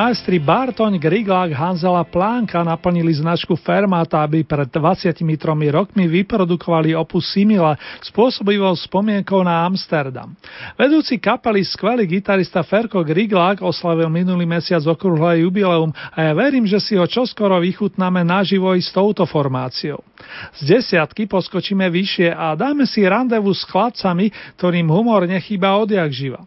Majstri 0.00 0.40
Bartoň, 0.40 0.96
Griglák, 0.96 1.52
Hanzela 1.52 2.00
Plánka 2.08 2.64
naplnili 2.64 3.12
značku 3.12 3.52
Fermata, 3.52 4.24
aby 4.24 4.40
pred 4.48 4.72
23 4.72 5.20
rokmi 5.68 6.08
vyprodukovali 6.08 6.96
opus 6.96 7.28
Simila 7.28 7.76
spôsobivou 8.00 8.72
spomienkou 8.80 9.44
na 9.44 9.60
Amsterdam. 9.68 10.32
Vedúci 10.80 11.20
kapely 11.20 11.60
skvelý 11.68 12.08
gitarista 12.08 12.64
Ferko 12.64 13.04
Griglák 13.04 13.60
oslavil 13.60 14.08
minulý 14.08 14.48
mesiac 14.48 14.80
okrúhle 14.88 15.44
jubileum 15.44 15.92
a 16.16 16.18
ja 16.24 16.32
verím, 16.32 16.64
že 16.64 16.80
si 16.80 16.96
ho 16.96 17.04
čoskoro 17.04 17.60
vychutnáme 17.60 18.24
naživo 18.24 18.72
i 18.72 18.80
s 18.80 18.88
touto 18.88 19.28
formáciou. 19.28 20.00
Z 20.56 20.80
desiatky 20.80 21.28
poskočíme 21.28 21.84
vyššie 21.92 22.32
a 22.32 22.56
dáme 22.56 22.88
si 22.88 23.04
randevu 23.04 23.52
s 23.52 23.68
chlapcami, 23.68 24.32
ktorým 24.56 24.88
humor 24.88 25.28
nechýba 25.28 25.76
odjak 25.76 26.08
živa. 26.08 26.40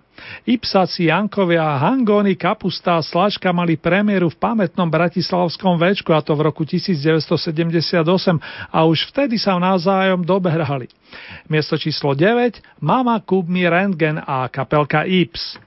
Ipsaci, 0.43 1.07
Jankovia, 1.07 1.79
Hangóny, 1.79 2.35
Kapusta 2.35 2.99
a 2.99 3.05
Slačka 3.05 3.51
mali 3.55 3.79
premiéru 3.79 4.31
v 4.31 4.39
pamätnom 4.39 4.89
bratislavskom 4.89 5.79
večku 5.79 6.11
a 6.11 6.19
to 6.19 6.35
v 6.35 6.41
roku 6.47 6.63
1978 6.67 8.03
a 8.69 8.79
už 8.83 8.99
vtedy 9.11 9.39
sa 9.39 9.55
navzájom 9.59 10.25
doberali. 10.25 10.87
Miesto 11.47 11.77
číslo 11.77 12.17
9 12.17 12.81
Mama 12.81 13.21
Kub 13.21 13.45
mi 13.47 13.63
Rentgen 13.67 14.19
a 14.19 14.49
kapelka 14.49 15.05
Ips. 15.05 15.59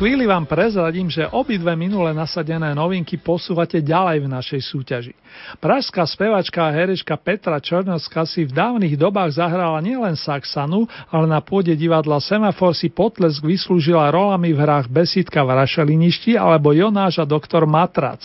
Chvíli 0.00 0.24
vám 0.24 0.48
prezradím, 0.48 1.12
že 1.12 1.28
obidve 1.28 1.76
minule 1.76 2.16
nasadené 2.16 2.72
novinky 2.72 3.20
posúvate 3.20 3.84
ďalej 3.84 4.24
v 4.24 4.32
našej 4.32 4.60
súťaži. 4.64 5.12
Pražská 5.60 6.08
spevačka 6.08 6.64
a 6.64 6.72
herečka 6.72 7.20
Petra 7.20 7.60
Černovská 7.60 8.24
si 8.24 8.48
v 8.48 8.56
dávnych 8.56 8.96
dobách 8.96 9.36
zahrala 9.36 9.76
nielen 9.84 10.16
Saxanu, 10.16 10.88
ale 11.12 11.28
na 11.28 11.44
pôde 11.44 11.76
divadla 11.76 12.16
Semafor 12.16 12.72
si 12.72 12.88
potlesk 12.88 13.44
vyslúžila 13.44 14.08
rolami 14.08 14.56
v 14.56 14.64
hrách 14.64 14.88
Besídka 14.88 15.44
v 15.44 15.52
Rašeliništi 15.52 16.32
alebo 16.40 16.72
Jonáš 16.72 17.20
a 17.20 17.28
doktor 17.28 17.68
Matrac. 17.68 18.24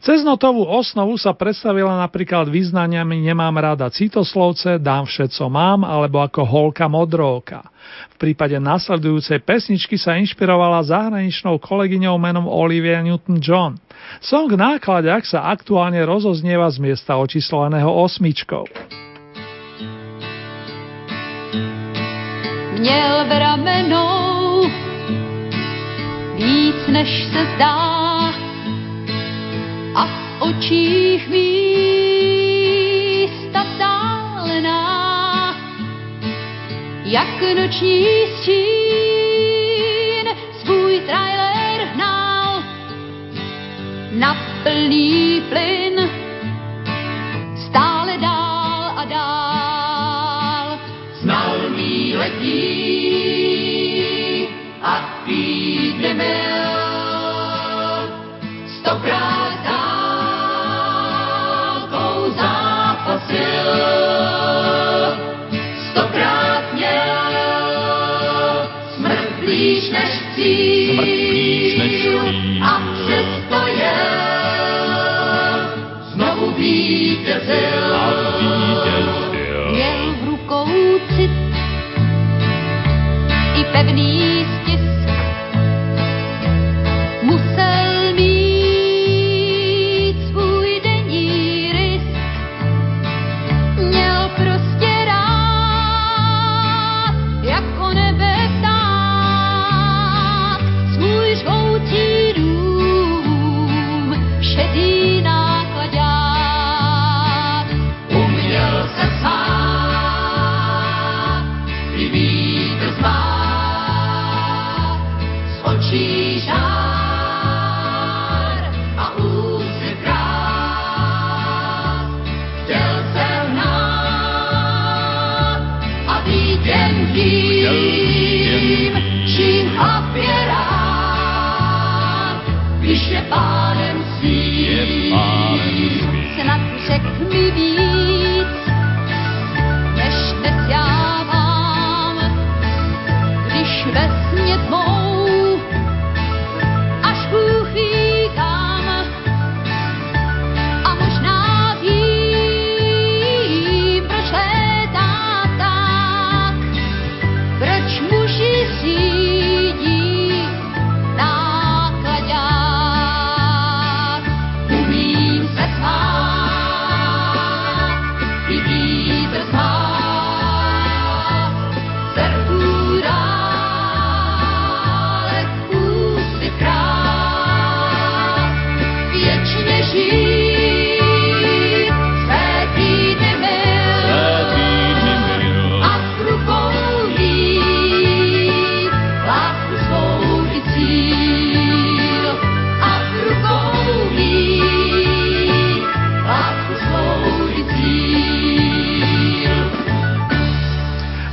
Cez 0.00 0.24
notovú 0.24 0.64
osnovu 0.64 1.20
sa 1.20 1.36
predstavila 1.36 1.92
napríklad 2.00 2.48
význaniami 2.48 3.20
Nemám 3.20 3.52
rada 3.60 3.92
citoslovce, 3.92 4.80
Dám 4.80 5.04
všetko 5.04 5.52
mám 5.52 5.84
alebo 5.84 6.24
ako 6.24 6.40
Holka 6.40 6.88
modróka. 6.88 7.68
V 8.16 8.16
prípade 8.16 8.56
nasledujúcej 8.56 9.44
pesničky 9.44 10.00
sa 10.00 10.16
inšpirovala 10.16 10.80
zahraničnou 10.88 11.60
kolegyňou 11.60 12.16
menom 12.16 12.48
Olivia 12.48 13.04
Newton-John. 13.04 13.76
Song 14.24 14.48
Nákladiak 14.48 15.28
sa 15.28 15.52
aktuálne 15.52 16.00
rozoznieva 16.08 16.72
z 16.72 16.80
miesta 16.80 17.20
očíslovaného 17.20 17.92
osmičkou. 17.92 18.64
Měl 22.80 23.14
v 23.28 23.32
ramenou 23.36 24.64
víc 26.40 26.80
než 26.88 27.28
se 27.28 27.44
zdá 27.54 28.29
a 29.94 30.06
v 30.06 30.42
očích 30.42 31.28
místa 31.28 31.62
vzdálená. 33.62 34.80
Jak 37.04 37.42
noční 37.56 38.06
stín 38.36 40.26
svůj 40.62 41.00
trailer 41.00 41.88
hnal 41.94 42.62
na 44.12 44.36
plný 44.62 45.42
plyn 45.48 45.89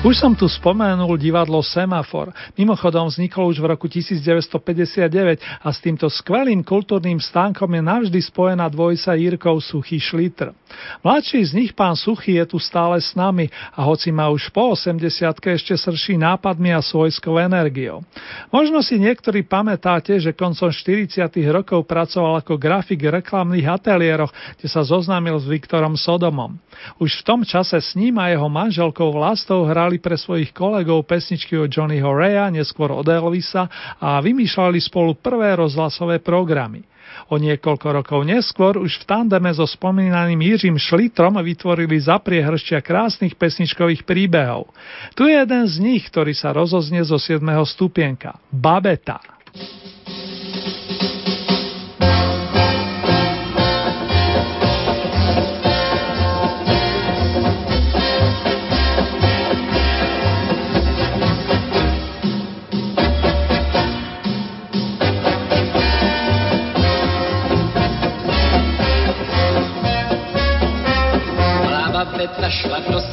Už 0.05 0.13
som 0.21 0.37
tu 0.37 0.45
spomenul 0.45 1.17
divadlo 1.17 1.57
Semafor. 1.65 2.29
Mimochodom 2.53 3.09
vzniklo 3.09 3.49
už 3.49 3.57
v 3.57 3.65
roku 3.65 3.89
1959 3.89 5.41
a 5.41 5.69
s 5.73 5.81
týmto 5.81 6.05
skvelým 6.05 6.61
kultúrnym 6.61 7.17
stánkom 7.17 7.65
je 7.65 7.81
navždy 7.81 8.19
spojená 8.21 8.69
dvojica 8.69 9.17
Jirkov 9.17 9.57
Suchý 9.65 9.97
Šlitr. 9.97 10.53
Mladší 11.01 11.41
z 11.49 11.51
nich, 11.57 11.71
pán 11.73 11.97
Suchý, 11.97 12.37
je 12.37 12.45
tu 12.45 12.61
stále 12.61 13.01
s 13.01 13.17
nami 13.17 13.49
a 13.73 13.81
hoci 13.89 14.13
má 14.13 14.29
už 14.29 14.53
po 14.53 14.77
80 14.77 15.01
ešte 15.33 15.73
srší 15.73 16.21
nápadmi 16.21 16.77
a 16.77 16.81
svojskou 16.85 17.41
energiou. 17.41 18.05
Možno 18.53 18.85
si 18.85 19.01
niektorí 19.01 19.49
pamätáte, 19.49 20.13
že 20.21 20.29
koncom 20.29 20.69
40 20.69 21.25
rokov 21.49 21.89
pracoval 21.89 22.45
ako 22.45 22.53
grafik 22.61 23.01
v 23.01 23.17
reklamných 23.17 23.65
ateliéroch, 23.65 24.29
kde 24.61 24.67
sa 24.69 24.85
zoznámil 24.85 25.41
s 25.41 25.49
Viktorom 25.49 25.97
Sodomom. 25.97 26.61
Už 27.01 27.25
v 27.25 27.25
tom 27.25 27.41
čase 27.41 27.81
s 27.81 27.97
ním 27.97 28.21
a 28.21 28.29
jeho 28.29 28.45
manželkou 28.45 29.09
Vlastou 29.09 29.65
hrali 29.65 29.96
pre 29.99 30.15
svojich 30.15 30.53
kolegov 30.55 31.05
pesničky 31.05 31.57
od 31.57 31.69
Johnnyho 31.69 32.09
Raya, 32.13 32.49
neskôr 32.53 32.93
od 32.93 33.05
Elvisa 33.05 33.67
a 33.97 34.21
vymýšľali 34.21 34.79
spolu 34.79 35.17
prvé 35.17 35.57
rozhlasové 35.57 36.21
programy. 36.23 36.85
O 37.27 37.35
niekoľko 37.41 37.87
rokov 37.91 38.19
neskôr 38.23 38.77
už 38.77 39.03
v 39.03 39.07
tandeme 39.09 39.49
so 39.49 39.65
spomínaným 39.65 40.37
Jiřím 40.37 40.77
Šlitrom 40.77 41.41
vytvorili 41.41 41.97
zapriehršťa 41.97 42.79
krásnych 42.85 43.33
pesničkových 43.35 44.05
príbehov. 44.05 44.69
Tu 45.17 45.27
je 45.27 45.35
jeden 45.35 45.65
z 45.65 45.75
nich, 45.81 46.05
ktorý 46.07 46.31
sa 46.37 46.53
rozoznie 46.53 47.01
zo 47.03 47.17
7. 47.17 47.41
stupienka. 47.65 48.37
Babeta. 48.53 49.17
Malá 49.17 49.96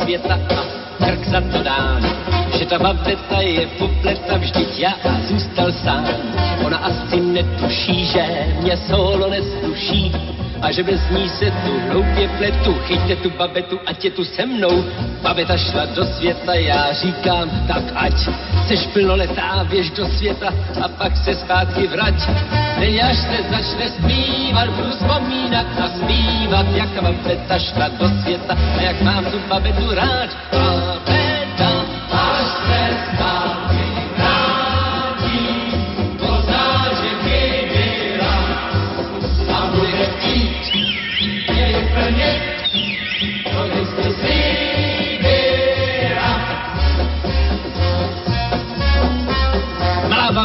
světa 0.04 0.38
a 0.56 0.64
krk 1.04 1.24
za 1.26 1.40
to 1.40 1.62
dám, 1.62 2.02
že 2.58 2.66
ta 2.66 2.78
babeta 2.78 3.40
je 3.40 3.66
popleta, 3.66 4.36
vždyť 4.36 4.78
já 4.78 4.94
zůstal 5.28 5.72
sám. 5.72 6.06
Ona 6.66 6.78
asi 6.78 7.20
netuší, 7.20 8.06
že 8.06 8.22
mě 8.60 8.76
solo 8.76 9.30
nesluší 9.30 10.12
a 10.64 10.72
že 10.72 10.82
bez 10.82 11.00
ní 11.10 11.28
se 11.28 11.44
tu 11.44 11.72
hloupě 11.90 12.28
pletu. 12.28 12.74
Chyťte 12.86 13.16
tu 13.16 13.30
babetu, 13.30 13.80
ať 13.86 14.04
je 14.04 14.10
tu 14.10 14.24
se 14.24 14.46
mnou. 14.46 14.84
Babeta 15.22 15.56
šla 15.56 15.84
do 15.86 16.04
světa, 16.04 16.54
já 16.54 16.92
říkám, 16.92 17.50
tak 17.68 17.84
ať 17.94 18.28
seš 18.66 18.86
plnoletá, 18.86 19.64
běž 19.70 19.90
do 19.90 20.06
světa 20.06 20.48
a 20.84 20.88
pak 20.88 21.16
se 21.16 21.34
zpátky 21.34 21.86
vrať. 21.86 22.14
Teď 22.80 23.02
až 23.02 23.16
se 23.16 23.38
začne 23.50 23.90
zpívat, 23.90 24.68
budu 24.70 24.90
vzpomínat 24.90 25.66
a 25.84 25.88
zpívat, 25.88 26.66
jak 26.74 26.90
ta 26.94 27.02
babeta 27.02 27.58
šla 27.58 27.88
do 27.88 28.08
světa 28.22 28.56
a 28.78 28.80
jak 28.80 29.02
mám 29.02 29.24
tu 29.24 29.38
babetu 29.48 29.94
rád. 29.94 30.30
Babeta, 30.52 31.70
až 32.10 32.46
se 32.66 32.80
zpátky 33.12 33.63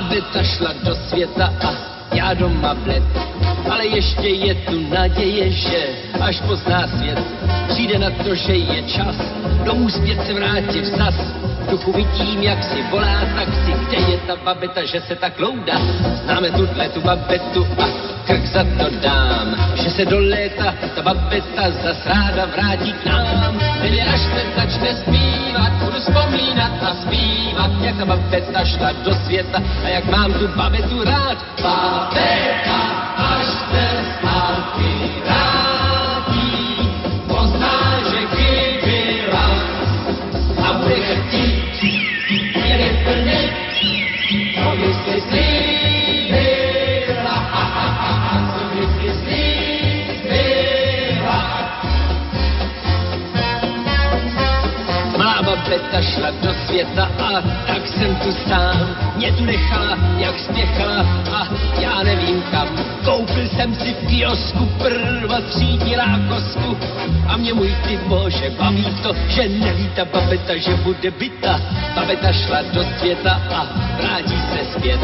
Malá 0.09 0.21
babeta 0.21 0.43
šla 0.43 0.73
do 0.83 0.95
světa 0.95 1.53
a 1.61 1.73
já 2.15 2.33
doma 2.33 2.73
bled. 2.73 3.03
Ale 3.69 3.87
ještě 3.87 4.27
je 4.27 4.55
tu 4.55 4.89
naděje, 4.89 5.51
že 5.51 5.87
až 6.19 6.41
pozná 6.41 6.87
svět, 6.87 7.19
přijde 7.67 7.99
na 7.99 8.09
to, 8.09 8.35
že 8.35 8.53
je 8.53 8.83
čas 8.83 9.15
domů 9.65 9.89
zpět 9.89 10.25
se 10.25 10.33
vrátit 10.33 10.85
zas. 10.85 11.15
V 11.69 11.71
duchu 11.71 11.91
vidím, 11.91 12.43
jak 12.43 12.63
si 12.63 12.81
volá 12.89 13.21
taxi, 13.35 13.71
kde 13.71 13.97
je 13.97 14.17
ta 14.17 14.35
babeta, 14.35 14.85
že 14.85 15.01
se 15.01 15.15
tak 15.15 15.39
loudá. 15.39 15.77
Známe 16.23 16.51
tuhle 16.51 16.89
tu 16.89 17.01
babetu 17.01 17.67
a 17.77 17.85
krk 18.25 18.45
za 18.45 18.63
to 18.63 18.89
dám, 19.01 19.55
že 19.75 19.89
se 19.89 20.05
do 20.05 20.19
léta 20.19 20.73
ta 20.95 21.01
babeta 21.01 21.63
zas 21.83 22.05
ráda 22.05 22.45
vrátí 22.45 22.93
k 22.93 23.05
nám. 23.05 23.59
Tedy 23.81 24.01
až 24.01 24.19
se 24.19 24.41
začne 24.57 24.95
zpívat, 24.95 25.73
budu 25.73 25.99
vzpomínat 25.99 26.71
a 26.81 26.95
zpívat, 27.05 27.71
jak 27.81 27.97
ta 27.97 28.05
babeta 28.05 28.65
šla 28.65 28.91
do 29.05 29.13
světa 29.15 29.61
a 29.85 29.87
jak 29.87 30.05
mám 30.05 30.33
tu 30.33 30.47
babetu 30.47 31.03
rád. 31.03 31.37
Babeta, 31.61 32.79
až 33.17 33.45
se 33.45 33.98
je 42.79 42.89
světa 56.69 57.09
a 57.19 57.41
tak 57.67 57.87
jsem 57.87 58.15
tu 58.15 58.31
sám. 58.31 58.95
Mě 59.15 59.31
tu 59.31 59.45
nechala, 59.45 59.97
jak 60.17 60.39
spěchala 60.39 61.05
a 61.33 61.47
já 61.81 62.03
nevím 62.03 62.43
kam. 62.51 62.67
Koupil 63.05 63.47
jsem 63.47 63.75
si 63.75 63.93
v 63.93 64.07
kiosku 64.07 64.65
prva 64.77 65.41
třídilá 65.41 66.19
kosku 66.29 66.77
a 67.27 67.37
mě 67.37 67.53
můj 67.53 67.75
ty 67.87 67.97
bože 67.97 68.49
baví 68.49 68.85
to, 69.03 69.13
že 69.27 69.49
neví 69.49 69.89
ta 69.95 70.05
babeta, 70.05 70.57
že 70.57 70.75
bude 70.75 71.11
byta. 71.11 71.61
Babeta 71.95 72.31
šla 72.31 72.61
do 72.73 72.83
světa 72.99 73.41
a 73.55 73.67
vrátí 73.97 74.37
se 74.51 74.79
zpět. 74.79 74.99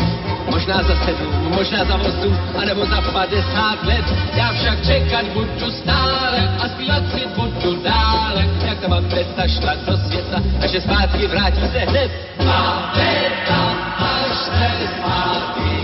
Možná 0.50 0.84
za 0.84 0.96
sedm, 1.06 1.34
možná 1.56 1.86
za 1.86 1.96
osm, 1.96 2.38
anebo 2.62 2.86
za 2.86 3.02
padesát 3.02 3.84
let. 3.84 4.06
Já 4.36 4.54
však 4.54 4.86
čekat 4.86 5.26
budu 5.26 5.72
stále 5.72 6.50
a 6.64 6.70
zpívat 6.70 7.04
si 7.12 7.28
budu 7.36 7.84
dále, 7.84 8.46
jak 8.66 8.80
ta 8.80 8.88
babeta 8.88 9.48
šla 9.48 9.74
do 9.86 9.98
světa 9.98 10.38
a 10.62 10.68
že 10.68 10.82
zpátky 10.82 11.28
vrátí 11.28 11.62
se 11.72 11.80
hned. 11.80 12.12
Babeta, 12.38 13.62
až 13.98 14.38
se 14.38 14.88
zpátky 14.98 15.75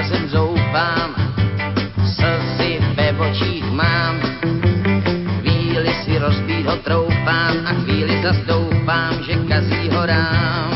obrazem 0.00 0.28
zoufám, 0.28 1.14
slzy 2.16 2.80
ve 2.96 3.12
očích 3.12 3.64
mám. 3.70 4.20
Chvíli 5.40 5.94
si 6.04 6.18
rozbít 6.18 6.66
ho 6.66 6.76
troufám 6.76 7.56
a 7.66 7.72
chvíli 7.84 8.22
zas 8.22 8.36
doufám, 8.46 9.14
že 9.22 9.34
kazí 9.48 9.90
ho 9.92 10.06
rám. 10.06 10.70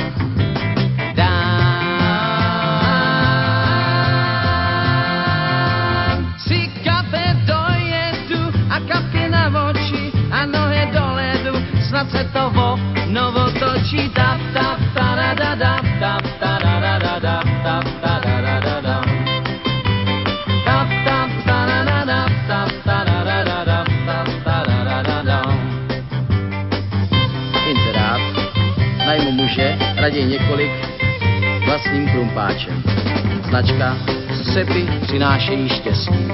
Snad 11.88 12.10
se 12.10 12.24
to 12.32 12.50
vo 12.50 12.93
raději 30.04 30.26
několik, 30.26 30.70
vlastním 31.64 32.08
krumpáčem. 32.08 32.82
Značka 33.48 33.96
Sepy 34.52 34.88
přinášejí 35.02 35.68
štěstí. 35.68 36.28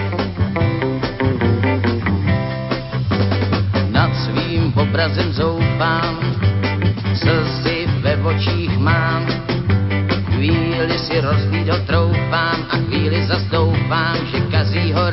Nad 3.90 4.10
svým 4.16 4.72
obrazem 4.76 5.32
zoufám, 5.32 6.18
slzy 7.14 7.86
ve 8.00 8.16
očích 8.16 8.78
mám. 8.78 9.26
Chvíli 10.34 10.98
si 10.98 11.20
rozbít 11.20 11.68
ho 11.68 11.78
a 12.70 12.76
chvíli 12.76 13.26
zas 13.26 13.42
doufám, 13.42 14.16
že 14.32 14.40
kazí 14.40 14.92
ho 14.92 15.09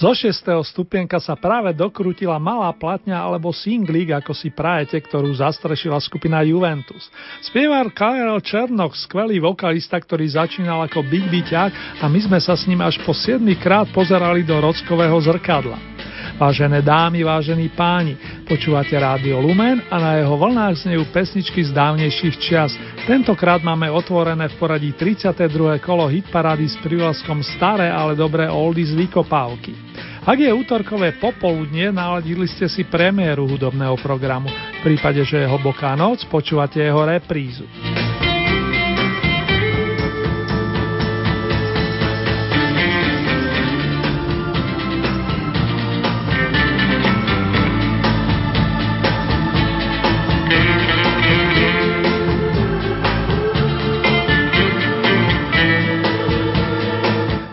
Zo 0.00 0.16
6. 0.16 0.64
stupienka 0.64 1.20
sa 1.20 1.36
práve 1.36 1.76
dokrutila 1.76 2.40
malá 2.40 2.72
platňa 2.72 3.20
alebo 3.20 3.52
singlík, 3.52 4.16
ako 4.16 4.32
si 4.32 4.48
prajete, 4.48 4.96
ktorú 4.96 5.28
zastrešila 5.28 6.00
skupina 6.00 6.40
Juventus. 6.40 7.12
Spievar 7.44 7.84
Karel 7.92 8.40
Černok, 8.40 8.96
skvelý 8.96 9.44
vokalista, 9.44 10.00
ktorý 10.00 10.24
začínal 10.24 10.88
ako 10.88 11.04
Big 11.04 11.28
Byťák 11.28 12.00
a 12.00 12.08
my 12.08 12.16
sme 12.16 12.40
sa 12.40 12.56
s 12.56 12.64
ním 12.64 12.80
až 12.80 12.96
po 13.04 13.12
7 13.12 13.44
krát 13.60 13.92
pozerali 13.92 14.40
do 14.40 14.56
rockového 14.56 15.20
zrkadla. 15.20 15.99
Vážené 16.40 16.80
dámy, 16.80 17.20
vážení 17.20 17.68
páni, 17.68 18.16
počúvate 18.48 18.96
Rádio 18.96 19.44
Lumen 19.44 19.84
a 19.92 20.00
na 20.00 20.24
jeho 20.24 20.40
vlnách 20.40 20.88
znejú 20.88 21.04
pesničky 21.12 21.60
z 21.68 21.68
dávnejších 21.76 22.34
čias. 22.40 22.72
Tentokrát 23.04 23.60
máme 23.60 23.92
otvorené 23.92 24.48
v 24.48 24.56
poradí 24.56 24.96
32. 24.96 25.36
kolo 25.84 26.08
hitparády 26.08 26.64
s 26.64 26.80
prívlaskom 26.80 27.44
Staré, 27.44 27.92
ale 27.92 28.16
dobré 28.16 28.48
oldies 28.48 28.96
vykopávky. 28.96 29.76
Ak 30.24 30.40
je 30.40 30.48
útorkové 30.48 31.20
popoludnie, 31.20 31.92
naladili 31.92 32.48
ste 32.48 32.72
si 32.72 32.88
premiéru 32.88 33.44
hudobného 33.44 34.00
programu. 34.00 34.48
V 34.80 34.96
prípade, 34.96 35.20
že 35.20 35.44
je 35.44 35.50
hlboká 35.50 35.92
noc, 35.92 36.24
počúvate 36.24 36.80
jeho 36.80 37.04
reprízu. 37.04 37.68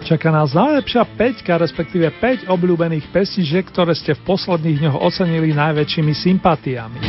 Čaká 0.08 0.32
nás 0.32 0.56
najlepšia 0.56 1.04
5, 1.04 1.44
respektíve 1.68 2.08
5 2.24 2.48
obľúbených 2.48 3.12
pesničiek, 3.12 3.68
ktoré 3.68 3.92
ste 3.92 4.16
v 4.16 4.24
posledných 4.24 4.80
dňoch 4.80 5.04
ocenili 5.04 5.52
najväčšími 5.52 6.14
sympatiami. 6.16 7.00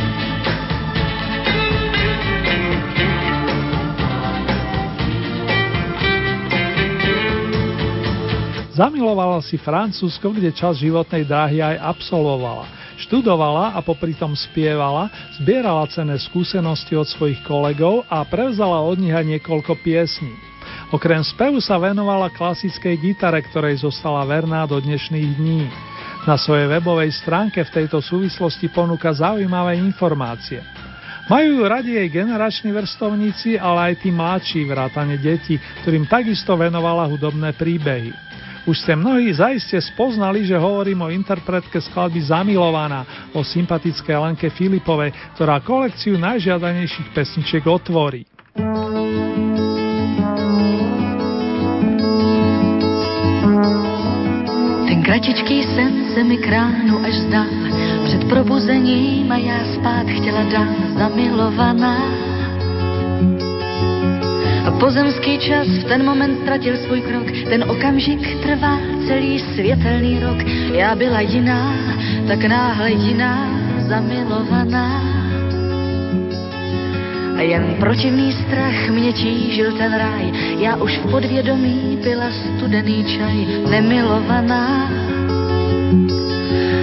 Zamilovala 8.75 9.39
si 9.47 9.55
Francúzsko, 9.55 10.35
kde 10.35 10.51
čas 10.51 10.83
životnej 10.83 11.23
dráhy 11.23 11.63
aj 11.63 11.79
absolvovala. 11.79 12.67
Študovala 12.99 13.75
a 13.75 13.79
popri 13.79 14.11
tom 14.11 14.35
spievala, 14.35 15.07
zbierala 15.39 15.87
cenné 15.87 16.19
skúsenosti 16.19 16.99
od 16.99 17.07
svojich 17.07 17.39
kolegov 17.47 18.03
a 18.11 18.27
prevzala 18.27 18.83
od 18.83 18.99
nich 18.99 19.15
aj 19.15 19.23
niekoľko 19.23 19.79
piesní. 19.87 20.48
Okrem 20.89 21.21
spevu 21.21 21.61
sa 21.61 21.77
venovala 21.77 22.33
klasickej 22.33 22.97
gitare, 22.97 23.45
ktorej 23.45 23.85
zostala 23.85 24.25
verná 24.25 24.65
do 24.65 24.81
dnešných 24.81 25.29
dní. 25.37 25.69
Na 26.25 26.33
svojej 26.33 26.65
webovej 26.65 27.13
stránke 27.13 27.61
v 27.61 27.73
tejto 27.77 28.01
súvislosti 28.01 28.73
ponúka 28.73 29.13
zaujímavé 29.13 29.77
informácie. 29.77 30.65
Majú 31.29 31.61
ju 31.61 31.63
radi 31.69 31.93
jej 31.93 32.09
generační 32.09 32.73
vrstovníci, 32.73 33.61
ale 33.61 33.93
aj 33.93 34.01
tí 34.01 34.09
mladší 34.09 34.65
vrátane 34.65 35.21
detí, 35.21 35.61
ktorým 35.85 36.09
takisto 36.09 36.57
venovala 36.57 37.05
hudobné 37.05 37.53
príbehy. 37.53 38.09
Už 38.65 38.81
ste 38.81 38.97
mnohí 38.97 39.29
zaiste 39.29 39.77
spoznali, 39.77 40.41
že 40.41 40.57
hovorím 40.57 41.05
o 41.05 41.13
interpretke 41.13 41.77
skladby 41.77 42.21
Zamilovaná, 42.21 43.29
o 43.37 43.45
sympatickej 43.45 44.17
Lenke 44.17 44.49
Filipovej, 44.49 45.13
ktorá 45.37 45.61
kolekciu 45.61 46.17
najžiadanejších 46.17 47.13
pesničiek 47.13 47.61
otvorí. 47.69 48.28
Kratičký 55.09 55.63
sen 55.63 56.05
se 56.13 56.23
mi 56.23 56.37
k 56.37 56.47
ránu 56.47 57.01
až 57.01 57.13
zdál, 57.25 57.49
před 58.05 58.29
probuzením 58.29 59.31
a 59.31 59.37
já 59.37 59.57
spát 59.73 60.05
chtěla 60.05 60.43
dál 60.43 60.69
zamilovaná. 60.97 61.97
A 64.65 64.71
pozemský 64.79 65.37
čas 65.39 65.67
v 65.67 65.83
ten 65.83 66.05
moment 66.05 66.37
ztratil 66.41 66.77
svůj 66.77 67.01
krok, 67.01 67.25
ten 67.49 67.63
okamžik 67.63 68.21
trvá 68.45 68.77
celý 69.07 69.39
světelný 69.39 70.19
rok. 70.19 70.37
Já 70.77 70.95
byla 70.95 71.21
jiná, 71.21 71.73
tak 72.27 72.45
náhle 72.45 72.91
jiná, 72.91 73.49
zamilovaná. 73.89 75.01
Jen 77.39 77.75
protivný 77.79 78.31
strach 78.31 78.89
mě 78.89 79.13
tížil 79.13 79.71
ten 79.71 79.93
ráj, 79.93 80.31
já 80.57 80.75
už 80.75 80.97
v 80.97 81.11
podvědomí 81.11 81.99
pila 82.03 82.25
studený 82.31 83.05
čaj, 83.05 83.47
nemilovaná. 83.69 84.91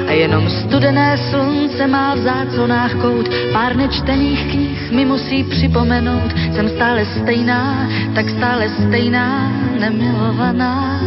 A 0.09 0.13
jenom 0.13 0.51
studené 0.51 1.19
slunce 1.19 1.87
má 1.87 2.15
v 2.15 2.19
záconách 2.19 2.95
kout, 2.95 3.29
pár 3.53 3.77
nečtených 3.77 4.51
knih 4.51 4.91
mi 4.93 5.05
musí 5.05 5.45
připomenout, 5.45 6.33
jsem 6.55 6.69
stále 6.69 7.05
stejná, 7.05 7.89
tak 8.15 8.31
stále 8.31 8.69
stejná, 8.69 9.53
nemilovaná. 9.81 11.01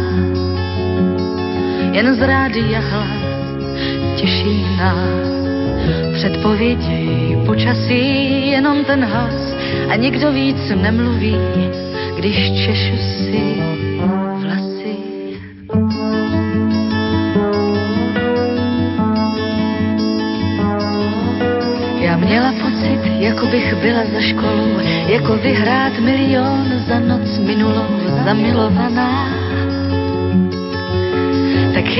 Jen 1.92 2.14
z 2.14 2.20
rádia 2.22 2.80
hlas 2.80 3.20
těší 4.16 4.66
nás, 4.78 5.49
Předpovědi 6.20 7.36
počasí 7.46 8.50
jenom 8.50 8.84
ten 8.84 9.04
hlas 9.04 9.56
a 9.88 9.96
nikdo 9.96 10.32
víc 10.32 10.72
nemluví, 10.82 11.36
když 12.16 12.64
češu 12.64 12.96
si 12.96 13.62
vlasy. 14.36 14.96
Já 22.00 22.16
měla 22.16 22.52
pocit, 22.52 23.00
jako 23.18 23.46
bych 23.46 23.74
byla 23.74 24.02
za 24.14 24.20
školu, 24.20 24.80
jako 25.06 25.36
vyhrát 25.36 25.98
milion 25.98 26.84
za 26.88 26.98
noc 26.98 27.38
minulou 27.38 28.00
zamilovaná. 28.24 29.39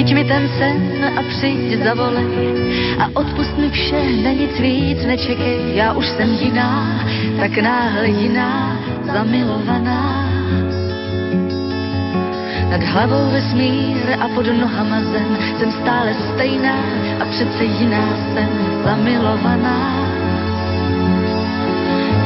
Chyť 0.01 0.16
mi 0.16 0.24
ten 0.24 0.48
sen 0.57 1.05
a 1.05 1.20
přijď 1.28 1.84
zavolej 1.84 2.32
a 3.05 3.05
odpust 3.20 3.53
mi 3.61 3.68
vše, 3.68 4.01
na 4.24 4.32
nic 4.32 4.57
víc 4.61 5.05
nečekej, 5.05 5.76
já 5.76 5.92
už 5.92 6.09
jsem 6.09 6.28
jiná, 6.40 7.05
tak 7.40 7.59
náhle 7.59 8.09
jiná, 8.09 8.80
zamilovaná. 9.12 10.24
Nad 12.70 12.82
hlavou 12.82 13.30
vesmír 13.30 14.16
a 14.20 14.28
pod 14.28 14.46
nohama 14.46 15.01
zem, 15.12 15.36
jsem 15.59 15.72
stále 15.72 16.16
stejná 16.32 16.80
a 17.20 17.24
přece 17.24 17.64
jiná 17.64 18.09
jsem 18.32 18.48
zamilovaná. 18.84 19.99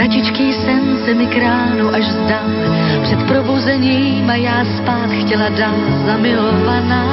Kratičký 0.00 0.52
sen 0.52 0.96
se 1.04 1.14
mi 1.14 1.26
kránu 1.26 1.92
až 1.94 2.04
zdal, 2.04 2.48
před 3.02 3.20
probuzením 3.28 4.30
a 4.30 4.34
já 4.34 4.64
spát 4.64 5.10
chtěla 5.12 5.48
dál 5.48 5.76
zamilovaná. 6.06 7.04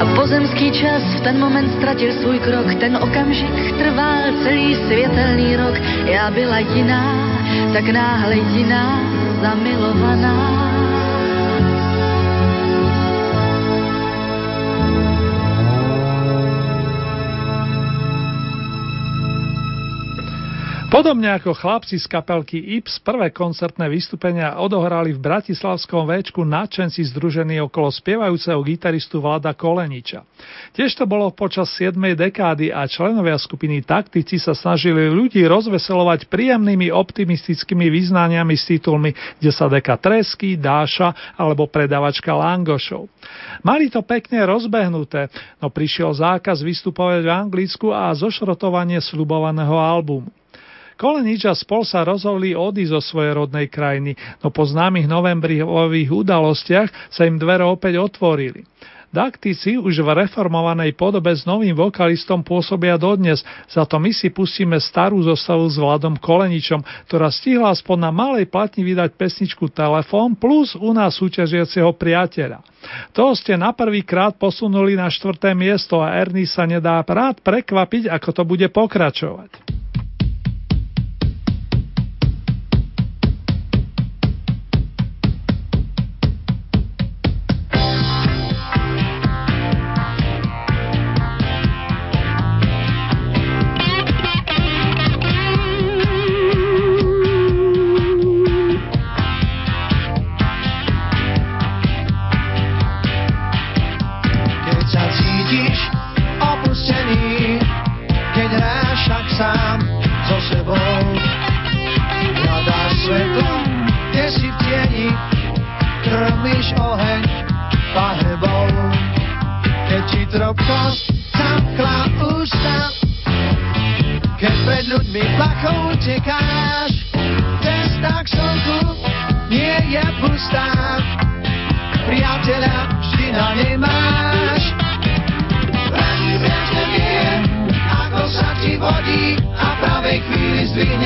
A 0.00 0.04
pozemský 0.16 0.70
čas 0.70 1.02
v 1.16 1.20
ten 1.20 1.40
moment 1.40 1.72
ztratil 1.72 2.12
svůj 2.12 2.38
krok, 2.38 2.74
ten 2.74 2.96
okamžik 2.96 3.72
trval 3.78 4.36
celý 4.42 4.74
světelný 4.74 5.56
rok. 5.56 5.80
Já 6.04 6.30
byla 6.30 6.58
jiná, 6.58 7.04
tak 7.72 7.88
náhle 7.88 8.36
jiná, 8.36 9.00
zamilovaná. 9.40 10.63
Podobne 20.94 21.26
ako 21.26 21.58
chlapci 21.58 21.98
z 21.98 22.06
kapelky 22.06 22.78
Ips 22.78 23.02
prvé 23.02 23.34
koncertné 23.34 23.90
vystúpenia 23.90 24.62
odohrali 24.62 25.10
v 25.10 25.18
Bratislavskom 25.18 26.06
Véčku 26.06 26.46
nadšenci 26.46 27.02
združení 27.10 27.58
okolo 27.66 27.90
spievajúceho 27.90 28.62
gitaristu 28.62 29.18
Vlada 29.18 29.58
Koleniča. 29.58 30.22
Tiež 30.70 30.94
to 30.94 31.02
bolo 31.02 31.34
počas 31.34 31.74
7. 31.82 31.98
dekády 31.98 32.70
a 32.70 32.86
členovia 32.86 33.34
skupiny 33.34 33.82
Taktici 33.82 34.38
sa 34.38 34.54
snažili 34.54 35.10
ľudí 35.10 35.42
rozveselovať 35.42 36.30
príjemnými 36.30 36.94
optimistickými 36.94 37.90
význaniami 37.90 38.54
s 38.54 38.62
titulmi 38.62 39.10
Kde 39.42 39.50
sa 39.50 39.66
deka 39.66 39.98
tresky, 39.98 40.54
dáša 40.54 41.34
alebo 41.34 41.66
predavačka 41.66 42.30
langošov. 42.38 43.10
Mali 43.66 43.90
to 43.90 43.98
pekne 44.06 44.46
rozbehnuté, 44.46 45.26
no 45.58 45.74
prišiel 45.74 46.14
zákaz 46.14 46.62
vystupovať 46.62 47.26
v 47.26 47.34
Anglicku 47.34 47.90
a 47.90 48.14
zošrotovanie 48.14 49.02
slubovaného 49.02 49.74
albumu. 49.74 50.30
Kolenič 50.94 51.50
a 51.50 51.54
spol 51.54 51.82
sa 51.82 52.06
rozhodli 52.06 52.54
odísť 52.54 52.92
zo 52.94 53.00
svojej 53.02 53.34
rodnej 53.34 53.66
krajiny, 53.66 54.14
no 54.40 54.54
po 54.54 54.62
známych 54.62 55.10
novembriových 55.10 56.10
udalostiach 56.10 57.10
sa 57.10 57.26
im 57.26 57.38
dvere 57.38 57.66
opäť 57.66 57.98
otvorili. 57.98 58.62
Daktici 59.14 59.78
už 59.78 60.02
v 60.02 60.26
reformovanej 60.26 60.98
podobe 60.98 61.30
s 61.30 61.46
novým 61.46 61.70
vokalistom 61.78 62.42
pôsobia 62.42 62.98
dodnes, 62.98 63.46
za 63.70 63.86
to 63.86 64.02
my 64.02 64.10
si 64.10 64.34
pustíme 64.34 64.74
starú 64.82 65.22
zostavu 65.22 65.70
s 65.70 65.78
Vladom 65.78 66.18
Koleničom, 66.18 66.82
ktorá 67.06 67.30
stihla 67.30 67.70
aspoň 67.70 67.98
na 68.00 68.10
malej 68.10 68.50
platni 68.50 68.82
vydať 68.82 69.14
pesničku 69.14 69.70
Telefón 69.70 70.34
plus 70.34 70.74
u 70.74 70.90
nás 70.90 71.14
súťažiaceho 71.14 71.94
priateľa. 71.94 72.66
To 73.14 73.30
ste 73.38 73.54
na 73.54 73.70
prvý 73.70 74.02
krát 74.02 74.34
posunuli 74.34 74.98
na 74.98 75.06
štvrté 75.06 75.54
miesto 75.54 76.02
a 76.02 76.18
Ernie 76.18 76.50
sa 76.50 76.66
nedá 76.66 76.98
rád 77.06 77.38
prekvapiť, 77.38 78.10
ako 78.10 78.28
to 78.34 78.42
bude 78.42 78.66
pokračovať. 78.74 79.83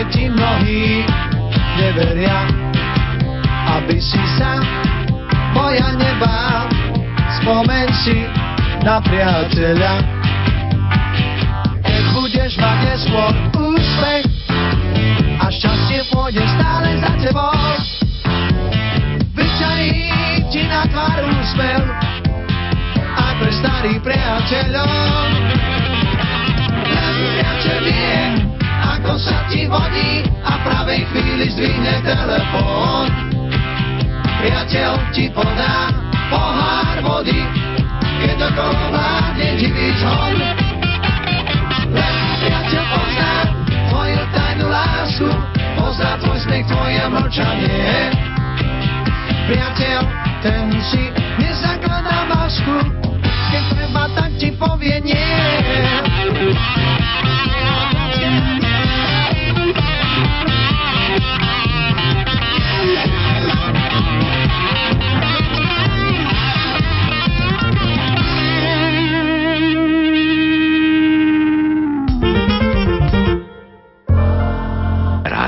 keď 0.00 0.16
ti 0.16 0.32
mnohí 0.32 1.04
neveria, 1.76 2.48
aby 3.76 4.00
si 4.00 4.16
sa 4.40 4.56
boja 5.52 5.92
nebál. 5.92 6.72
Spomen 7.36 7.84
si 8.00 8.24
na 8.80 8.96
priateľa, 9.04 10.00
keď 11.84 12.02
budeš 12.16 12.52
mať 12.56 12.78
neskôr 12.80 13.32
úspech 13.60 14.24
a 15.36 15.52
šťastie 15.52 16.00
pôjde 16.08 16.48
stále 16.48 16.96
za 16.96 17.12
tebou. 17.20 17.60
Vyčají 19.36 20.08
ti 20.48 20.64
na 20.64 20.88
tvár 20.88 21.28
úsmev 21.28 21.84
a 23.20 23.36
pre 23.36 23.52
starých 23.52 24.00
priateľov. 24.00 24.88
Len 26.88 27.14
priateľ 27.20 27.78
vie, 27.84 28.49
v 29.00 30.60
pravej 30.64 31.00
chvíli 31.08 31.46
zdvihne 31.56 32.04
telefón. 32.04 33.08
Priateľ 34.40 34.90
ti 35.12 35.28
podá 35.32 35.88
pohár 36.28 36.96
vody, 37.00 37.40
keď 38.20 38.52
okolo 38.52 38.84
vládne 38.92 39.48
divý 39.56 39.88
zhon. 40.00 40.36
Len 41.90 42.16
priateľ 42.44 42.84
pozná 42.92 43.34
tvoju 43.88 44.22
tajnú 44.36 44.66
lásku, 44.68 45.28
pozná 45.80 46.12
tvoj 46.20 46.38
smiech, 46.44 46.66
tvoje 46.68 47.02
mlčanie. 47.08 48.12
Priateľ, 49.48 49.98
ten 50.44 50.64
si 50.92 51.04
nezakladá 51.40 52.28
masku, 52.28 52.76
keď 53.48 53.64
treba, 53.76 54.04
tak 54.12 54.30
ti 54.36 54.48
povie 54.54 54.96
nie. 55.02 55.28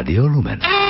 Rádio 0.02 0.26
Lumen. 0.26 0.81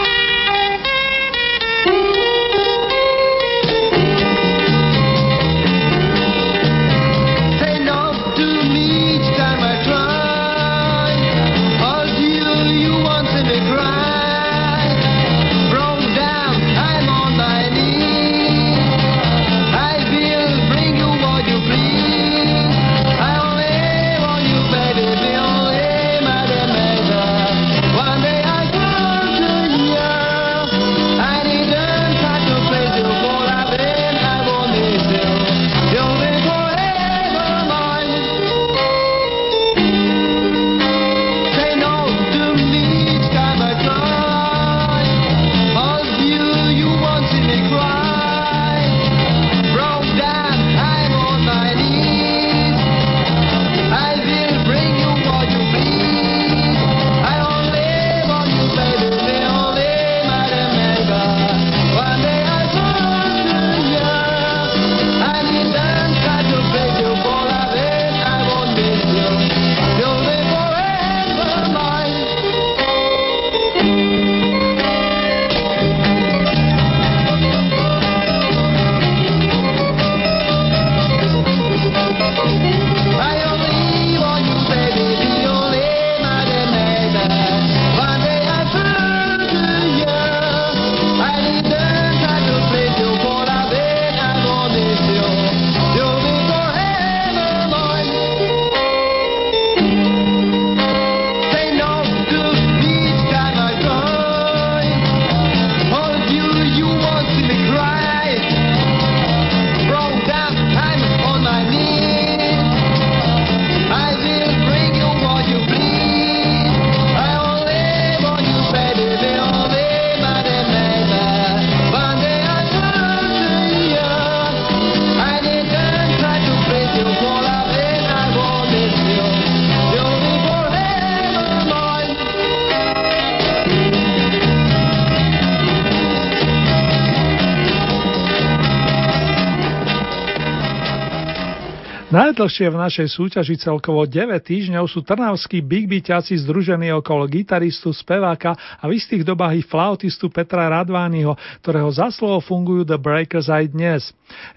Najdlhšie 142.43 142.75
v 142.75 142.83
našej 142.91 143.09
súťaži 143.15 143.55
celkovo 143.55 144.03
9 144.03 144.35
týždňov 144.43 144.91
sú 144.91 145.07
trnavskí 145.07 145.63
big 145.63 145.87
beatiaci 145.87 146.35
združení 146.43 146.91
okolo 146.91 147.31
gitaristu, 147.31 147.95
speváka 147.95 148.59
a 148.59 148.91
v 148.91 148.99
istých 148.99 149.23
dobách 149.23 149.55
i 149.55 149.63
flautistu 149.63 150.27
Petra 150.27 150.67
Radványho, 150.67 151.39
ktorého 151.63 151.87
za 151.95 152.11
slovo 152.11 152.43
fungujú 152.43 152.83
The 152.83 152.99
Breakers 152.99 153.47
aj 153.47 153.71
dnes. 153.71 154.11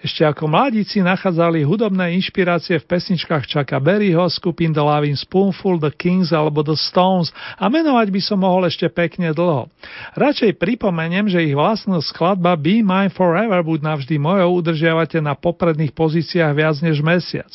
Ešte 0.03 0.21
ako 0.27 0.45
mladíci 0.51 1.01
nachádzali 1.01 1.65
hudobné 1.65 2.13
inšpirácie 2.19 2.77
v 2.81 2.89
pesničkách 2.89 3.49
Chucka 3.49 3.77
Berryho, 3.81 4.27
skupín 4.29 4.75
The 4.75 4.83
Loving 4.83 5.17
Spoonful, 5.17 5.81
The 5.81 5.93
Kings 5.93 6.29
alebo 6.35 6.61
The 6.61 6.77
Stones 6.77 7.33
a 7.57 7.71
menovať 7.71 8.07
by 8.13 8.21
som 8.21 8.43
mohol 8.43 8.69
ešte 8.69 8.91
pekne 8.91 9.33
dlho. 9.33 9.71
Radšej 10.13 10.57
pripomeniem, 10.61 11.25
že 11.25 11.43
ich 11.43 11.57
vlastná 11.57 11.97
skladba 12.03 12.53
Be 12.59 12.85
Mine 12.85 13.11
Forever 13.11 13.65
buď 13.65 13.79
navždy 13.81 14.15
mojou 14.21 14.61
udržiavate 14.61 15.17
na 15.23 15.33
popredných 15.33 15.95
pozíciách 15.95 16.53
viac 16.53 16.77
než 16.83 17.01
mesiac. 17.01 17.49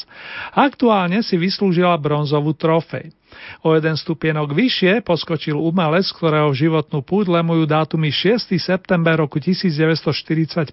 Aktuálne 0.57 1.23
si 1.23 1.39
vyslúžila 1.39 1.95
bronzovú 2.01 2.57
trofej. 2.57 3.15
O 3.61 3.77
jeden 3.77 3.97
stupienok 3.97 4.53
vyššie 4.57 5.05
poskočil 5.05 5.57
umelec, 5.59 6.09
ktorého 6.15 6.51
životnú 6.55 7.05
púť 7.05 7.29
lemujú 7.29 7.69
dátumy 7.69 8.09
6. 8.09 8.57
september 8.57 9.21
roku 9.21 9.37
1945 9.43 10.73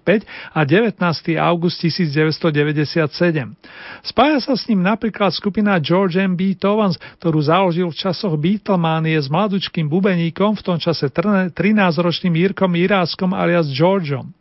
a 0.54 0.60
19. 0.64 0.96
august 1.36 1.76
1997. 1.84 3.52
Spája 4.06 4.38
sa 4.40 4.54
s 4.56 4.64
ním 4.70 4.80
napríklad 4.80 5.34
skupina 5.34 5.76
George 5.82 6.16
M. 6.16 6.32
B. 6.38 6.54
Tovans, 6.56 6.96
ktorú 7.20 7.42
založil 7.44 7.88
v 7.90 7.98
časoch 7.98 8.34
Beatlemanie 8.38 9.18
s 9.18 9.28
mladučkým 9.28 9.90
bubeníkom, 9.90 10.56
v 10.56 10.62
tom 10.64 10.78
čase 10.80 11.10
13-ročným 11.10 12.34
Jirkom 12.34 12.72
Iráskom 12.78 13.34
alias 13.36 13.68
Georgeom. 13.74 14.37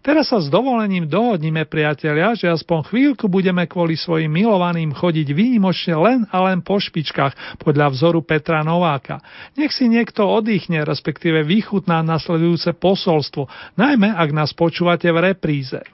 Teraz 0.00 0.32
sa 0.32 0.40
s 0.40 0.48
dovolením 0.48 1.04
dohodníme, 1.04 1.68
priatelia, 1.68 2.32
že 2.32 2.48
aspoň 2.48 2.88
chvíľku 2.88 3.28
budeme 3.28 3.68
kvôli 3.68 4.00
svojim 4.00 4.32
milovaným 4.32 4.96
chodiť 4.96 5.28
výnimočne 5.36 5.92
len 5.92 6.18
a 6.32 6.40
len 6.48 6.64
po 6.64 6.80
špičkách 6.80 7.60
podľa 7.60 7.92
vzoru 7.92 8.24
Petra 8.24 8.64
Nováka. 8.64 9.20
Nech 9.60 9.76
si 9.76 9.92
niekto 9.92 10.24
oddychne, 10.24 10.88
respektíve 10.88 11.44
vychutná 11.44 12.00
nasledujúce 12.00 12.72
posolstvo, 12.80 13.44
najmä 13.76 14.16
ak 14.16 14.32
nás 14.32 14.56
počúvate 14.56 15.12
v 15.12 15.36
repríze. 15.36 15.84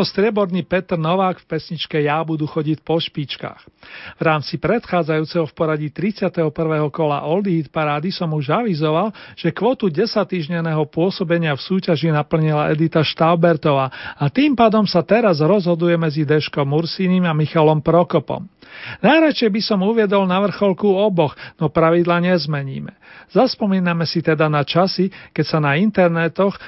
Toľko 0.00 0.16
strieborný 0.16 0.64
Petr 0.64 0.96
Novák 0.96 1.44
v 1.44 1.60
pesničke 1.60 2.00
Ja 2.00 2.24
budú 2.24 2.48
chodiť 2.48 2.80
po 2.80 2.96
špičkách. 2.96 3.68
V 4.16 4.22
rámci 4.24 4.56
predchádzajúceho 4.56 5.44
v 5.44 5.52
poradí 5.52 5.88
31. 5.92 6.40
kola 6.88 7.20
Oldie 7.28 7.60
Hit 7.60 7.68
parády 7.68 8.08
som 8.08 8.32
už 8.32 8.48
avizoval, 8.48 9.12
že 9.36 9.52
kvotu 9.52 9.92
10 9.92 10.08
týždňaného 10.24 10.88
pôsobenia 10.88 11.52
v 11.52 11.60
súťaži 11.60 12.16
naplnila 12.16 12.72
Edita 12.72 13.04
Štaubertová 13.04 13.92
a 14.16 14.24
tým 14.32 14.56
pádom 14.56 14.88
sa 14.88 15.04
teraz 15.04 15.44
rozhoduje 15.44 16.00
medzi 16.00 16.24
Deškom 16.24 16.64
Mursínim 16.64 17.28
a 17.28 17.36
Michalom 17.36 17.84
Prokopom. 17.84 18.48
Najradšej 19.04 19.52
by 19.52 19.60
som 19.60 19.84
uviedol 19.84 20.24
na 20.24 20.40
vrcholku 20.40 20.88
oboch, 20.88 21.36
no 21.60 21.68
pravidla 21.68 22.24
nezmeníme. 22.24 22.96
Zaspomíname 23.30 24.04
si 24.10 24.18
teda 24.20 24.50
na 24.50 24.66
časy, 24.66 25.06
keď 25.30 25.44
sa 25.46 25.58
na 25.62 25.78
internetoch, 25.78 26.58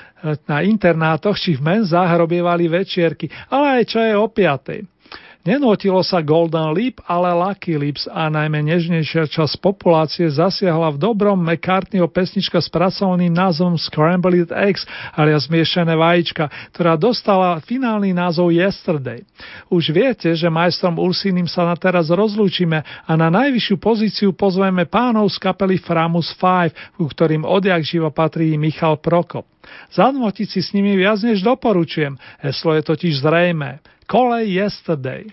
na 0.47 0.63
internátoch 0.63 1.35
či 1.35 1.59
v 1.59 1.67
menzách 1.67 2.15
robievali 2.15 2.71
večierky, 2.71 3.27
ale 3.51 3.83
aj 3.83 3.85
čo 3.91 3.99
je 3.99 4.15
o 4.15 4.27
piatej. 4.31 4.92
Nenotilo 5.43 5.99
sa 6.07 6.23
Golden 6.23 6.71
Leap, 6.71 7.03
ale 7.03 7.35
Lucky 7.35 7.75
Lips 7.75 8.07
a 8.07 8.31
najmä 8.31 8.63
nežnejšia 8.63 9.27
časť 9.27 9.59
populácie 9.59 10.31
zasiahla 10.31 10.95
v 10.95 11.03
dobrom 11.03 11.35
McCartneyho 11.35 12.07
pesnička 12.07 12.63
s 12.63 12.71
pracovným 12.71 13.35
názvom 13.35 13.75
Scrambled 13.75 14.55
Eggs, 14.55 14.87
alias 15.19 15.51
zmiešané 15.51 15.99
vajíčka, 15.99 16.47
ktorá 16.71 16.95
dostala 16.95 17.59
finálny 17.59 18.15
názov 18.15 18.55
Yesterday. 18.55 19.27
Už 19.67 19.91
viete, 19.91 20.31
že 20.31 20.47
majstrom 20.47 21.03
Ursínim 21.03 21.51
sa 21.51 21.67
na 21.67 21.75
teraz 21.75 22.15
rozlúčime 22.15 22.87
a 23.03 23.13
na 23.19 23.27
najvyššiu 23.27 23.77
pozíciu 23.83 24.31
pozveme 24.39 24.87
pánov 24.87 25.27
z 25.27 25.43
kapely 25.43 25.83
Framus 25.83 26.31
5, 26.39 26.95
ku 26.95 27.11
ktorým 27.11 27.43
odjak 27.43 27.83
živo 27.83 28.15
patrí 28.15 28.55
Michal 28.55 28.95
Prokop. 29.03 29.51
Zadmotiť 29.91 30.47
si 30.47 30.61
s 30.63 30.71
nimi 30.71 30.95
viac 30.95 31.19
než 31.27 31.43
doporučujem, 31.43 32.15
heslo 32.47 32.79
je 32.79 32.83
totiž 32.87 33.27
zrejmé. 33.27 33.83
Kolej 34.13 34.53
Yesterday. 34.53 35.25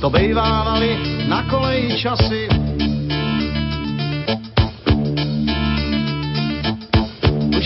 To 0.00 0.10
na 1.28 1.48
koleji 1.48 1.96
časy. 1.96 2.51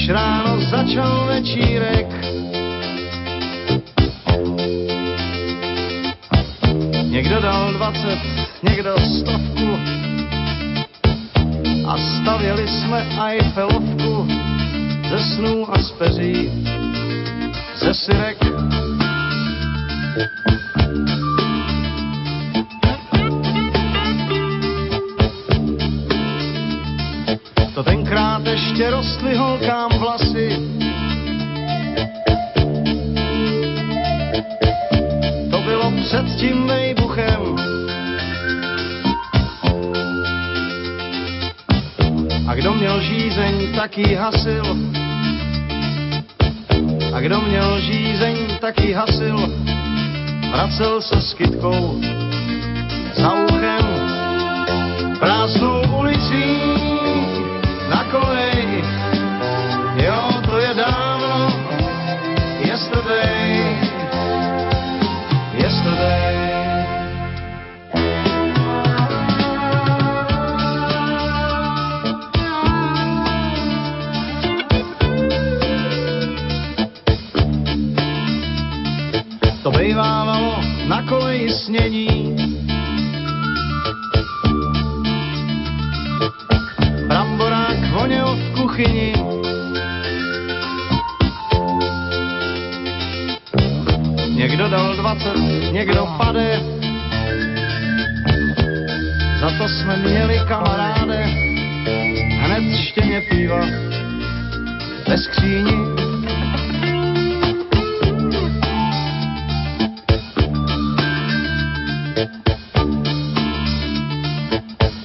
Ráno 0.08 0.60
začal 0.70 1.26
večírek. 1.26 2.06
Někdo 7.02 7.40
dal 7.40 7.72
20, 7.72 8.18
někdo 8.62 8.94
stovku. 8.98 9.78
A 11.86 11.98
stavěli 11.98 12.68
jsme 12.68 13.06
Eiffelovku 13.26 14.28
ze 15.10 15.18
snů 15.34 15.74
a 15.74 15.82
z 15.82 15.90
peří, 15.90 16.64
ze 17.76 17.94
syrek. 17.94 18.38
Ještě 28.76 28.90
rostly 28.90 29.36
holkám 29.36 29.90
vlasy. 29.98 30.48
To 35.50 35.58
bylo 35.58 35.92
před 36.04 36.26
tím 36.36 36.66
vejbuchem. 36.66 37.56
A 42.48 42.54
kdo 42.54 42.74
měl 42.74 43.00
žízeň, 43.00 43.76
tak 43.76 43.98
ji 43.98 44.14
hasil. 44.14 44.76
A 47.14 47.20
kdo 47.20 47.40
měl 47.40 47.80
žízeň, 47.80 48.36
tak 48.60 48.80
ji 48.80 48.92
hasil. 48.92 49.52
Vracel 50.52 51.02
se 51.02 51.22
s 51.22 51.34
kytkou 51.34 52.00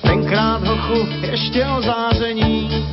Tenkrát 0.01 0.64
hochu 0.68 1.07
ještě 1.32 1.66
o 1.66 1.82
záření. 1.82 2.86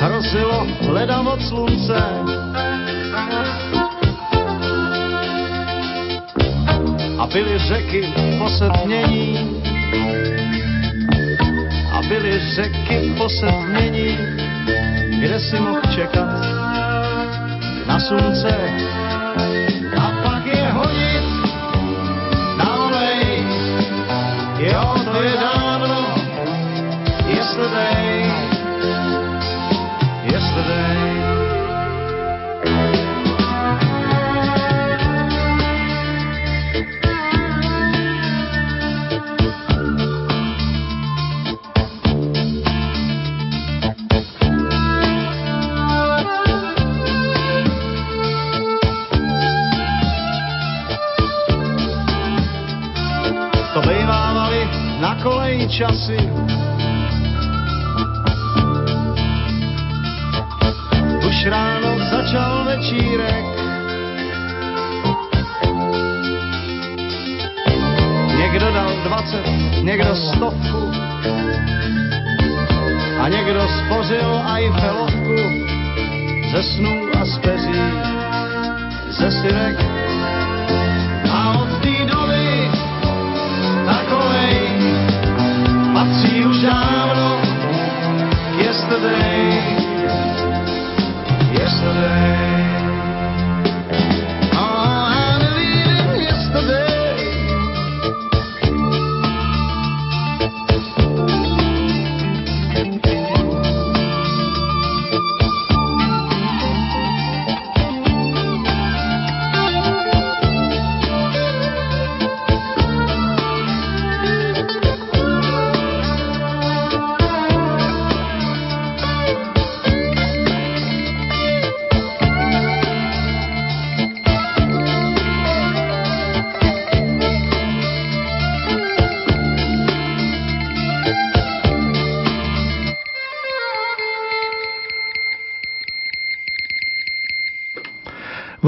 Hrozilo 0.00 0.66
hledam 0.80 1.26
od 1.26 1.42
slunce. 1.42 2.02
A 7.18 7.26
byly 7.26 7.58
řeky 7.58 8.14
posednění. 8.38 9.38
A 11.92 12.02
byly 12.08 12.40
řeky 12.54 13.14
posednění 13.18 14.18
Kde 15.22 15.40
si 15.40 15.60
mohl 15.60 15.80
čekat 15.94 16.28
na 17.86 18.00
slunce. 18.00 18.50
A 19.34 19.71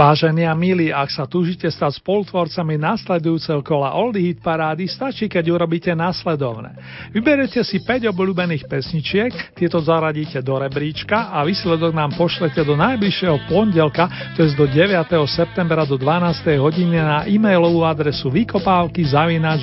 Vážení 0.04 0.44
a 0.44 0.52
milí, 0.52 0.92
ak 0.92 1.08
sa 1.08 1.24
túžite 1.24 1.64
stať 1.64 1.96
spolutvorcami 2.04 2.76
nasledujúceho 2.76 3.64
kola 3.64 3.96
Oldie 3.96 4.28
Hit 4.28 4.44
Parády, 4.44 4.84
stačí, 4.84 5.32
keď 5.32 5.56
urobíte 5.56 5.96
nasledovné. 5.96 6.76
Vyberete 7.16 7.64
si 7.64 7.80
5 7.80 8.12
obľúbených 8.12 8.68
pesničiek, 8.68 9.56
tieto 9.56 9.80
zaradíte 9.80 10.44
do 10.44 10.60
rebríčka 10.60 11.32
a 11.32 11.40
výsledok 11.48 11.96
nám 11.96 12.12
pošlete 12.20 12.60
do 12.68 12.76
najbližšieho 12.76 13.48
pondelka, 13.48 14.36
to 14.36 14.44
je 14.44 14.52
do 14.52 14.68
9. 14.68 15.08
septembra 15.24 15.88
do 15.88 15.96
12. 15.96 16.52
hodiny 16.52 17.00
na 17.00 17.24
e-mailovú 17.24 17.88
adresu 17.88 18.28
vykopávky 18.28 19.08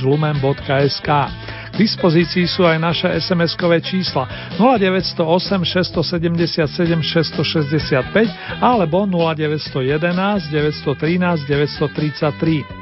lumen.sk. 0.01 1.09
K 1.71 1.75
dispozícii 1.79 2.45
sú 2.51 2.67
aj 2.67 2.77
naše 2.77 3.07
SMS-kové 3.07 3.79
čísla 3.79 4.27
0908 4.59 5.63
677 5.63 6.67
665 6.99 8.59
alebo 8.59 9.07
0911 9.07 10.51
913 10.51 11.47
933. 11.47 12.81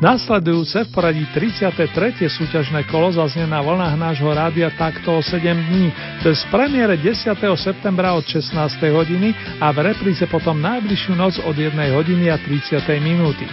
Nasledujúce 0.00 0.88
v 0.88 0.90
poradí 0.96 1.28
33. 1.28 2.24
súťažné 2.24 2.88
kolo 2.88 3.12
zaznie 3.12 3.44
na 3.44 3.60
vlnách 3.60 4.00
nášho 4.00 4.32
rádia 4.32 4.72
takto 4.72 5.12
o 5.12 5.20
7 5.20 5.44
dní, 5.44 5.92
cez 6.24 6.40
premiére 6.48 6.96
10. 6.96 7.36
septembra 7.60 8.16
od 8.16 8.24
16. 8.24 8.56
hodiny 8.88 9.36
a 9.60 9.68
v 9.68 9.92
repríze 9.92 10.24
potom 10.24 10.56
najbližšiu 10.56 11.12
noc 11.12 11.36
od 11.44 11.52
1 11.52 11.76
hodiny 11.92 12.32
a 12.32 12.40
30. 12.40 12.80
minúty. 12.96 13.44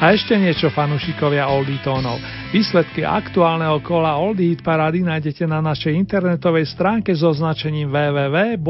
A 0.00 0.16
ešte 0.16 0.32
niečo 0.32 0.72
fanúšikovia 0.72 1.52
Oldie 1.52 1.76
tónov. 1.84 2.16
Výsledky 2.56 3.04
aktuálneho 3.04 3.84
kola 3.84 4.16
Oldie 4.16 4.56
Hit 4.56 4.64
Parády 4.64 5.04
nájdete 5.04 5.44
na 5.44 5.60
našej 5.60 5.92
internetovej 5.92 6.72
stránke 6.72 7.12
so 7.12 7.28
označením 7.28 7.92
www.lumen.sk. 7.92 8.66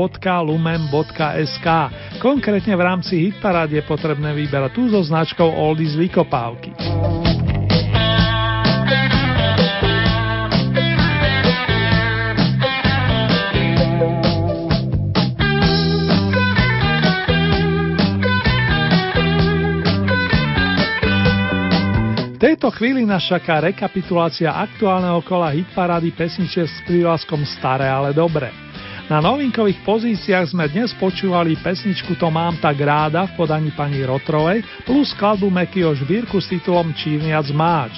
Konkrétne 2.18 2.74
v 2.74 2.82
rámci 2.82 3.30
Hit 3.30 3.38
Parády 3.38 3.78
je 3.78 3.86
potrebné 3.86 4.34
vyberať 4.34 4.74
tú 4.74 4.90
so 4.90 4.98
značkou 5.06 5.46
Oldies 5.46 5.94
Vykopávky. 5.94 6.74
Tejto 22.60 22.76
chvíli 22.76 23.08
nás 23.08 23.24
čaká 23.24 23.56
rekapitulácia 23.64 24.52
aktuálneho 24.52 25.24
kola 25.24 25.48
hitparády 25.48 26.12
pesničiek 26.12 26.68
s 26.68 26.84
prívlaskom 26.84 27.40
Staré, 27.48 27.88
ale 27.88 28.12
dobré. 28.12 28.52
Na 29.10 29.18
novinkových 29.18 29.82
pozíciách 29.82 30.54
sme 30.54 30.70
dnes 30.70 30.94
počúvali 30.94 31.58
pesničku 31.58 32.14
To 32.14 32.30
mám 32.30 32.62
tak 32.62 32.78
ráda 32.78 33.26
v 33.26 33.42
podaní 33.42 33.74
pani 33.74 34.06
Rotrovej 34.06 34.62
plus 34.86 35.10
skladbu 35.18 35.50
Mekyho 35.50 35.98
Žbírku 35.98 36.38
s 36.38 36.46
titulom 36.46 36.94
Čírniac 36.94 37.50
máč. 37.50 37.90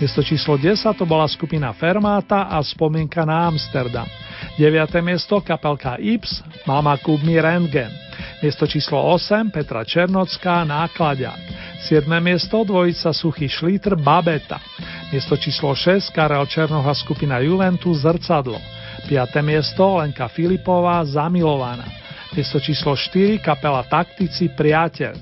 Miesto 0.00 0.24
číslo 0.24 0.56
10 0.56 0.80
to 0.96 1.04
bola 1.04 1.28
skupina 1.28 1.68
Fermáta 1.76 2.48
a 2.48 2.64
spomienka 2.64 3.28
na 3.28 3.44
Amsterdam. 3.52 4.08
9. 4.56 5.04
miesto 5.04 5.36
kapelka 5.44 6.00
Ips, 6.00 6.40
Mama 6.64 6.96
Kub 6.96 7.20
mi 7.20 7.36
Rentgen. 7.36 7.92
Miesto 8.40 8.64
číslo 8.64 9.04
8 9.04 9.52
Petra 9.52 9.84
Černocká, 9.84 10.64
Nákladák. 10.64 11.44
7. 11.92 12.08
miesto 12.24 12.64
dvojica 12.64 13.12
Suchý 13.12 13.52
Šlítr 13.52 14.00
Babeta. 14.00 14.64
Miesto 15.12 15.36
číslo 15.36 15.76
6 15.76 16.08
Karel 16.08 16.48
Černoha 16.48 16.96
skupina 16.96 17.36
Juventus 17.44 18.00
Zrcadlo. 18.00 18.56
5. 19.04 19.44
miesto 19.44 20.00
Lenka 20.00 20.26
Filipová 20.32 21.04
Zamilovaná. 21.04 21.84
Miesto 22.32 22.56
číslo 22.58 22.96
4 22.96 23.38
kapela 23.38 23.84
Taktici 23.84 24.48
Priateľ. 24.50 25.14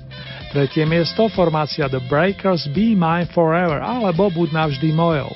Tretie 0.49 0.87
miesto 0.87 1.27
formácia 1.29 1.85
The 1.91 2.01
Breakers 2.07 2.65
Be 2.71 2.95
Mine 2.95 3.29
Forever 3.29 3.83
alebo 3.83 4.31
Buď 4.31 4.55
navždy 4.55 4.89
mojou. 4.95 5.29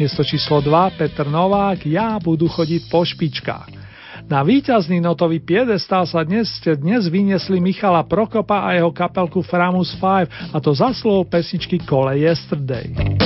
Miesto 0.00 0.24
číslo 0.24 0.64
2 0.64 0.98
Petr 0.98 1.28
Novák 1.28 1.84
Ja 1.84 2.16
budu 2.16 2.48
chodiť 2.48 2.88
po 2.88 3.04
špičkách. 3.04 3.68
Na 4.26 4.40
víťazný 4.40 5.02
notový 5.02 5.44
piedestál 5.44 6.08
sa 6.08 6.24
dnes 6.24 6.48
ste 6.58 6.78
dnes 6.78 7.06
vyniesli 7.12 7.60
Michala 7.60 8.02
Prokopa 8.06 8.64
a 8.64 8.72
jeho 8.72 8.88
kapelku 8.88 9.44
Framus 9.44 9.92
5 10.00 10.54
a 10.54 10.58
to 10.58 10.72
za 10.72 10.96
slovo 10.96 11.28
pesničky 11.28 11.82
Kole 11.84 12.16
Yesterday. 12.18 13.21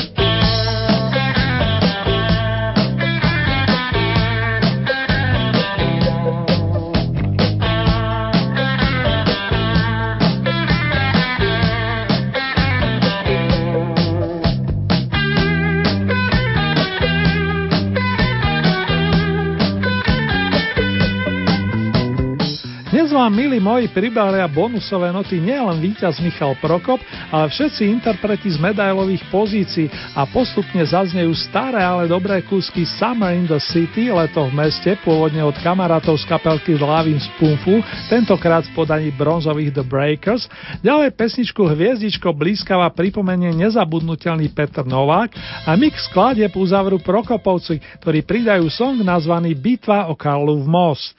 vám, 23.16 23.32
milí 23.32 23.56
moji, 23.56 23.88
pribária 23.88 24.44
bonusové 24.44 25.08
noty 25.08 25.40
nielen 25.40 25.80
víťaz 25.80 26.20
Michal 26.20 26.52
Prokop, 26.60 27.00
ale 27.32 27.48
všetci 27.48 27.88
interpreti 27.88 28.52
z 28.52 28.60
medailových 28.60 29.24
pozícií 29.32 29.88
a 30.12 30.28
postupne 30.28 30.84
zaznejú 30.84 31.32
staré, 31.32 31.80
ale 31.80 32.12
dobré 32.12 32.44
kúsky 32.44 32.84
Summer 32.84 33.32
in 33.32 33.48
the 33.48 33.56
City, 33.56 34.12
leto 34.12 34.44
v 34.52 34.60
meste, 34.60 35.00
pôvodne 35.00 35.40
od 35.40 35.56
kamarátov 35.64 36.20
z 36.20 36.28
kapelky 36.28 36.76
Lavin 36.76 37.16
Spoonful, 37.16 37.80
tentokrát 38.12 38.68
v 38.68 38.76
podaní 38.76 39.08
bronzových 39.08 39.72
The 39.72 39.84
Breakers. 39.88 40.44
Ďalej 40.84 41.16
pesničku 41.16 41.64
Hviezdičko 41.64 42.36
blízkava 42.36 42.92
pripomenie 42.92 43.56
nezabudnutelný 43.56 44.52
Petr 44.52 44.84
Novák 44.84 45.32
a 45.64 45.72
mix 45.72 46.04
skladieb 46.12 46.52
uzavrú 46.52 47.00
Prokopovci, 47.00 47.80
ktorí 48.04 48.28
pridajú 48.28 48.68
song 48.68 49.00
nazvaný 49.00 49.56
Bitva 49.56 50.12
o 50.12 50.14
Karlov 50.18 50.68
most. 50.68 51.16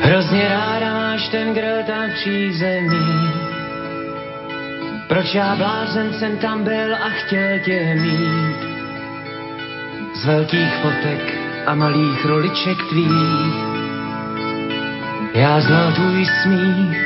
Hrozně 0.00 0.48
ráda 0.48 0.94
máš 0.94 1.28
ten 1.28 1.54
grill 1.54 1.82
tam 1.86 2.10
v 2.10 2.14
přízemí. 2.14 3.30
Proč 5.08 5.34
já 5.34 5.56
blázen 5.56 6.12
jsem 6.12 6.38
tam 6.38 6.64
byl 6.64 6.94
a 6.94 7.08
chtěl 7.08 7.58
tě 7.58 7.94
mít? 7.94 8.56
Z 10.14 10.26
velkých 10.26 10.74
fotek 10.82 11.34
a 11.66 11.74
malých 11.74 12.24
roliček 12.24 12.78
tvých 12.88 13.70
já 15.34 15.60
znal 15.60 15.92
tvůj 15.92 16.26
smích. 16.42 16.98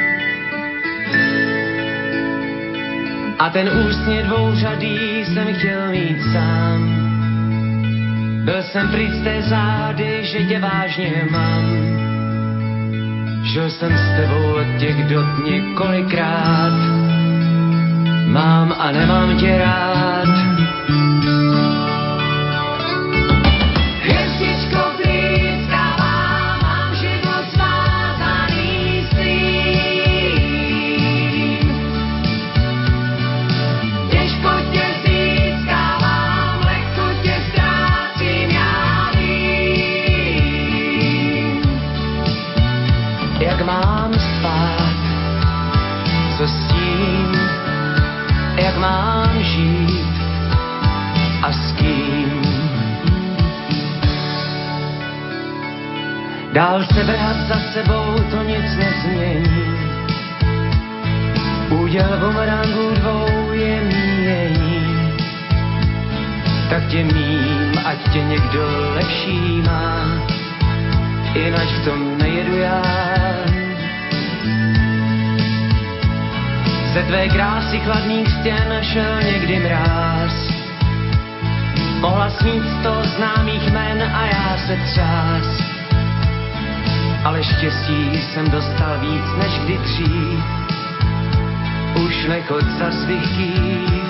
A 3.38 3.50
ten 3.50 3.68
ústně 3.86 4.22
dvouřadý 4.22 5.24
jsem 5.24 5.54
chtěl 5.54 5.90
mít 5.90 6.22
sám. 6.32 7.04
Byl 8.44 8.62
jsem 8.62 8.88
pryč 8.88 9.10
z 9.10 9.24
té 9.24 9.42
zády, 9.42 10.20
že 10.24 10.44
tě 10.44 10.58
vážně 10.58 11.26
mám. 11.30 12.03
Žil 13.54 13.70
jsem 13.70 13.98
s 13.98 14.16
tebou 14.16 14.54
těch 14.80 15.04
dot 15.04 15.44
několikrát. 15.46 16.72
Mám 18.26 18.74
a 18.78 18.92
nemám 18.92 19.38
tě 19.38 19.58
rád. 19.58 20.73
Dál 56.54 56.84
se 56.94 57.04
vrhat 57.04 57.36
za 57.36 57.58
sebou 57.72 58.14
to 58.30 58.42
nic 58.42 58.76
nezmění. 58.76 59.64
Úděl 61.70 62.18
bumerangů 62.20 62.90
dvou 62.94 63.52
je 63.52 63.80
míjení. 63.80 65.16
Tak 66.70 66.86
tě 66.86 67.04
mím, 67.04 67.72
ať 67.84 68.12
tě 68.12 68.22
někdo 68.22 68.68
lepší 68.94 69.62
má, 69.66 70.04
jinak 71.34 71.68
v 71.68 71.84
tom 71.84 72.18
nejedu 72.18 72.56
já. 72.56 72.82
Ze 76.92 77.02
tvé 77.02 77.28
krásy 77.28 77.80
chladných 77.80 78.28
stěn 78.28 78.78
šel 78.82 79.22
někdy 79.22 79.58
mráz. 79.58 80.32
Mohla 82.00 82.30
snít 82.30 82.62
sto 82.80 83.02
známých 83.16 83.72
men 83.72 84.02
a 84.02 84.26
já 84.26 84.58
se 84.66 84.76
třás 84.76 85.63
ale 87.24 87.44
štěstí 87.44 88.16
jsem 88.16 88.50
dostal 88.50 88.98
víc 89.00 89.24
než 89.38 89.58
kdy 89.58 89.78
dřív. 89.78 90.44
Už 92.06 92.26
nechod 92.28 92.64
za 92.64 92.90
svých 92.90 94.03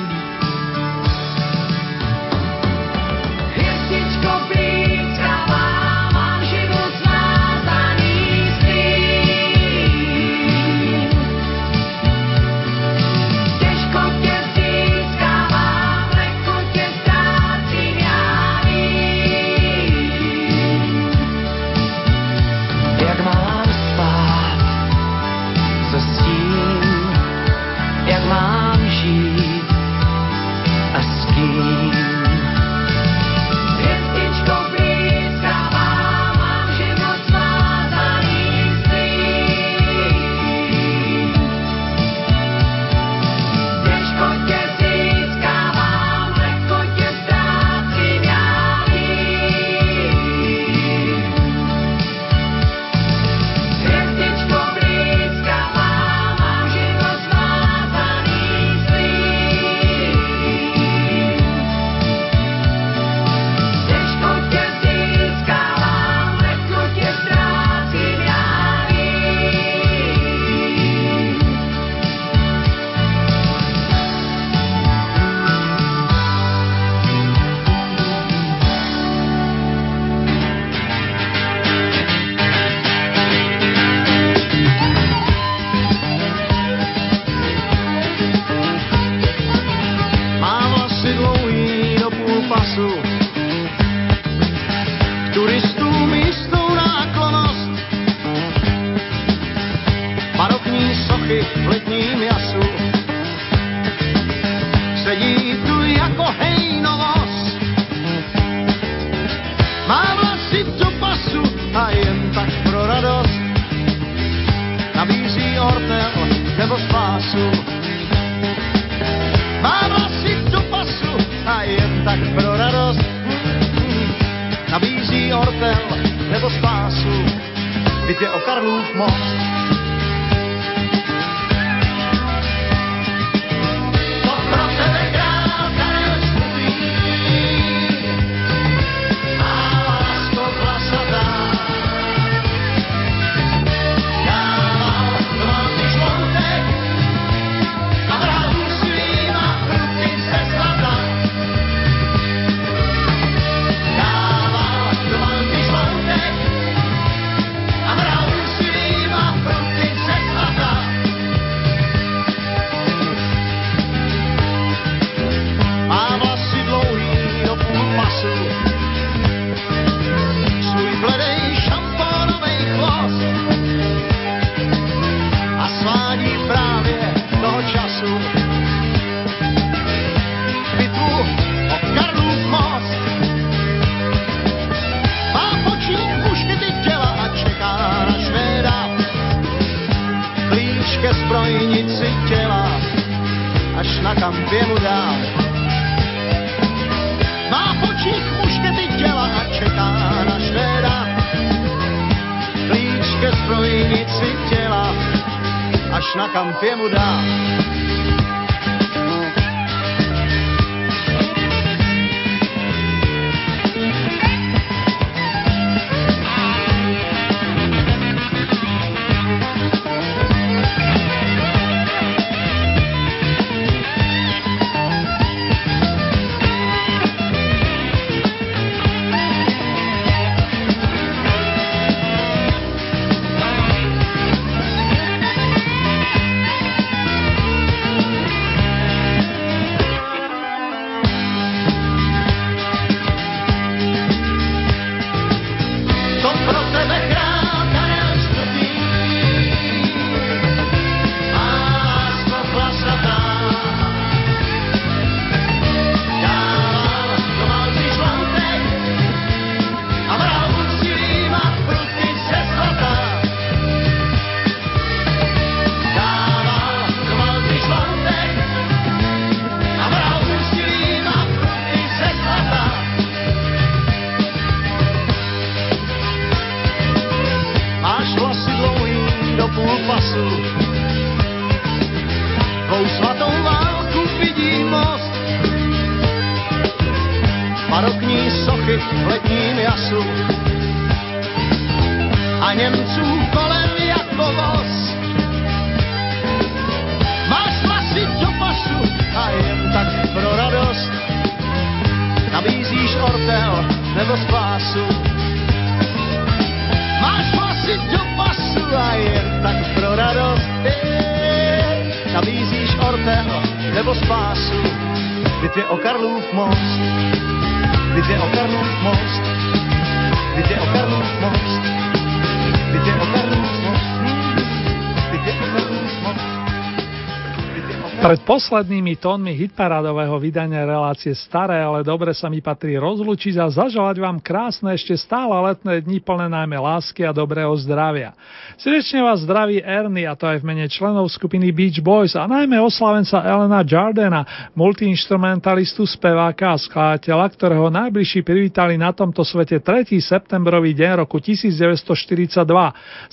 Poslednými 328.34 328.98
tónmi 328.98 329.30
hitparádového 329.46 330.18
vydania 330.18 330.66
relácie 330.66 331.14
Staré, 331.14 331.62
ale 331.62 331.86
dobre 331.86 332.10
sa 332.10 332.26
mi 332.26 332.42
patrí 332.42 332.74
rozlučiť 332.74 333.38
a 333.38 333.46
zaželať 333.46 334.02
vám 334.02 334.18
krásne 334.18 334.74
ešte 334.74 334.98
stále 334.98 335.30
letné 335.38 335.78
dni 335.78 336.02
plné 336.02 336.26
najmä 336.26 336.58
lásky 336.58 337.06
a 337.06 337.14
dobrého 337.14 337.54
zdravia. 337.62 338.10
Srdečne 338.58 339.06
vás 339.06 339.22
zdraví 339.22 339.62
Erny 339.62 340.02
a 340.10 340.18
to 340.18 340.26
aj 340.26 340.42
v 340.42 340.50
mene 340.50 340.66
členov 340.66 341.14
skupiny 341.14 341.54
Beach 341.54 341.78
Boys 341.78 342.18
a 342.18 342.26
najmä 342.26 342.58
oslavenca 342.58 343.22
Elena 343.22 343.62
Jardena, 343.62 344.50
multiinstrumentalistu, 344.58 345.86
speváka 345.86 346.58
a 346.58 346.58
skladateľa, 346.58 347.30
ktorého 347.38 347.70
najbližší 347.70 348.26
privítali 348.26 348.74
na 348.74 348.90
tomto 348.90 349.22
svete 349.22 349.62
3. 349.62 349.94
septembrový 350.02 350.74
deň 350.74 351.06
roku 351.06 351.22
1942. 351.22 352.42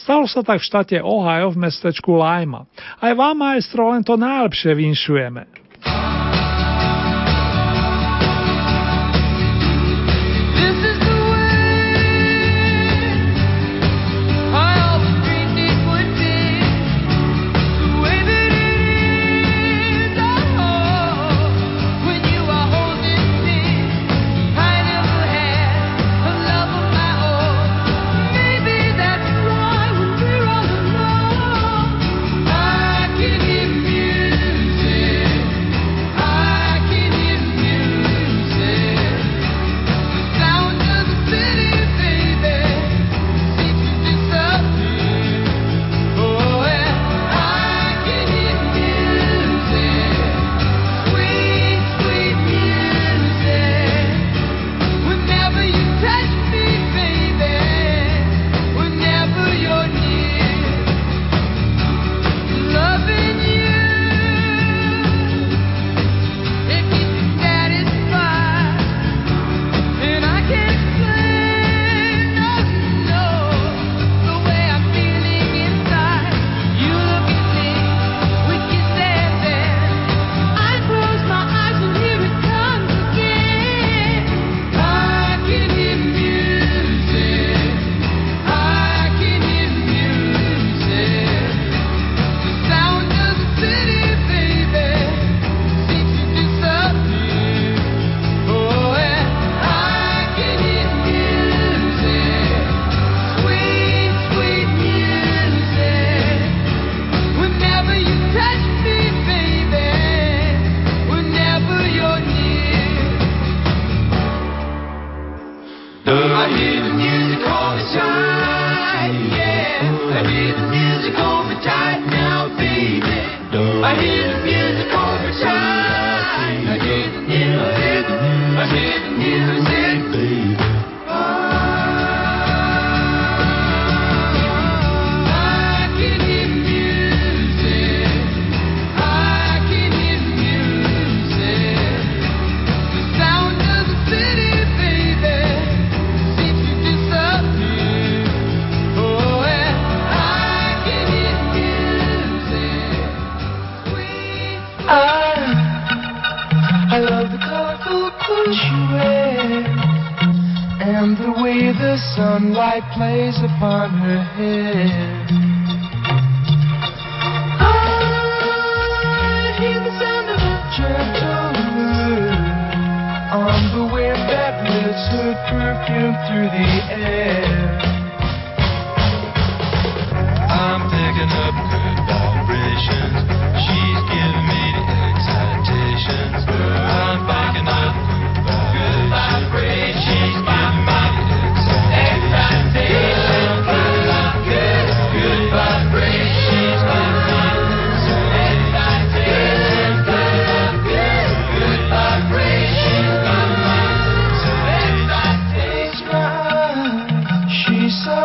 Stalo 0.02 0.26
sa 0.26 0.42
tak 0.42 0.58
v 0.58 0.66
štáte 0.66 0.98
Ohio 0.98 1.54
v 1.54 1.70
mestečku 1.70 2.10
Lima. 2.10 2.66
Aj 2.98 3.14
vám, 3.14 3.38
maestro, 3.38 3.94
len 3.94 4.02
to 4.02 4.18
najlepšie 4.18 4.74
vinšu 4.74 5.11
True 5.12 5.26
Amen. 5.26 6.21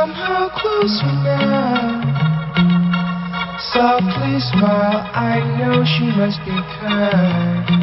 somehow 0.06 0.48
close 0.50 1.00
for 1.00 1.06
now. 1.06 2.02
Softly 3.72 4.38
smile, 4.38 5.02
I 5.12 5.40
know 5.58 5.84
she 5.84 6.06
must 6.16 6.38
be 6.44 6.56
kind. 6.80 7.75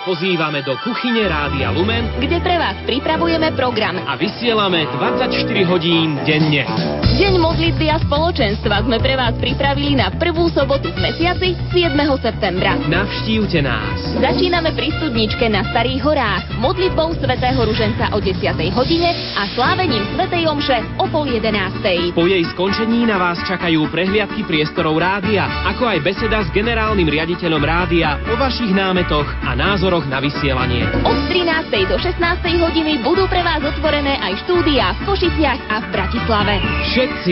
Vás 0.00 0.08
pozývame 0.08 0.64
do 0.64 0.76
kuchyne 0.80 1.28
Rádia 1.28 1.68
Lumen, 1.70 2.08
kde 2.20 2.40
pre 2.40 2.56
vás 2.56 2.76
pripravujeme 2.88 3.52
program 3.52 4.00
a 4.08 4.16
vysielame 4.16 4.88
24 4.96 5.28
hodín 5.68 6.16
denne. 6.24 6.64
Deň 7.20 7.36
modlitby 7.36 7.86
a 7.92 8.00
spoločenstva 8.00 8.80
sme 8.88 8.96
pre 8.96 9.20
vás 9.20 9.36
pripravili 9.36 10.00
na 10.00 10.08
prvú 10.16 10.48
sobotu 10.48 10.88
v 10.96 11.04
mesiaci 11.04 11.52
7. 11.76 11.92
septembra. 12.16 12.80
Navštívte 12.88 13.60
nás. 13.60 14.16
Začíname 14.16 14.72
pri 14.72 14.88
studničke 14.96 15.52
na 15.52 15.68
Starých 15.68 16.00
horách, 16.00 16.48
modlitbou 16.56 17.12
svätého 17.20 17.60
Ruženca 17.60 18.16
o 18.16 18.18
10. 18.24 18.40
hodine 18.72 19.10
a 19.36 19.52
slávením 19.52 20.08
svätej 20.16 20.48
Omše 20.48 20.80
pol 21.10 21.26
11. 21.26 22.14
Po 22.14 22.24
jej 22.24 22.46
skončení 22.54 23.04
na 23.04 23.18
vás 23.18 23.42
čakajú 23.42 23.90
prehliadky 23.90 24.46
priestorov 24.46 24.96
rádia, 24.96 25.44
ako 25.66 25.90
aj 25.90 25.98
beseda 26.06 26.38
s 26.46 26.48
generálnym 26.54 27.10
riaditeľom 27.10 27.60
rádia 27.60 28.16
o 28.30 28.38
vašich 28.38 28.70
námetoch 28.70 29.26
a 29.42 29.58
názoroch 29.58 30.06
na 30.06 30.22
vysielanie. 30.22 30.86
Od 31.02 31.18
13. 31.26 31.90
do 31.90 31.98
16. 31.98 32.22
hodiny 32.62 33.02
budú 33.02 33.26
pre 33.26 33.42
vás 33.42 33.60
otvorené 33.60 34.16
aj 34.22 34.46
štúdia 34.46 34.94
v 35.02 35.10
Košiciach 35.10 35.60
a 35.66 35.76
v 35.82 35.86
Bratislave. 35.90 36.54
Všetci 36.94 37.28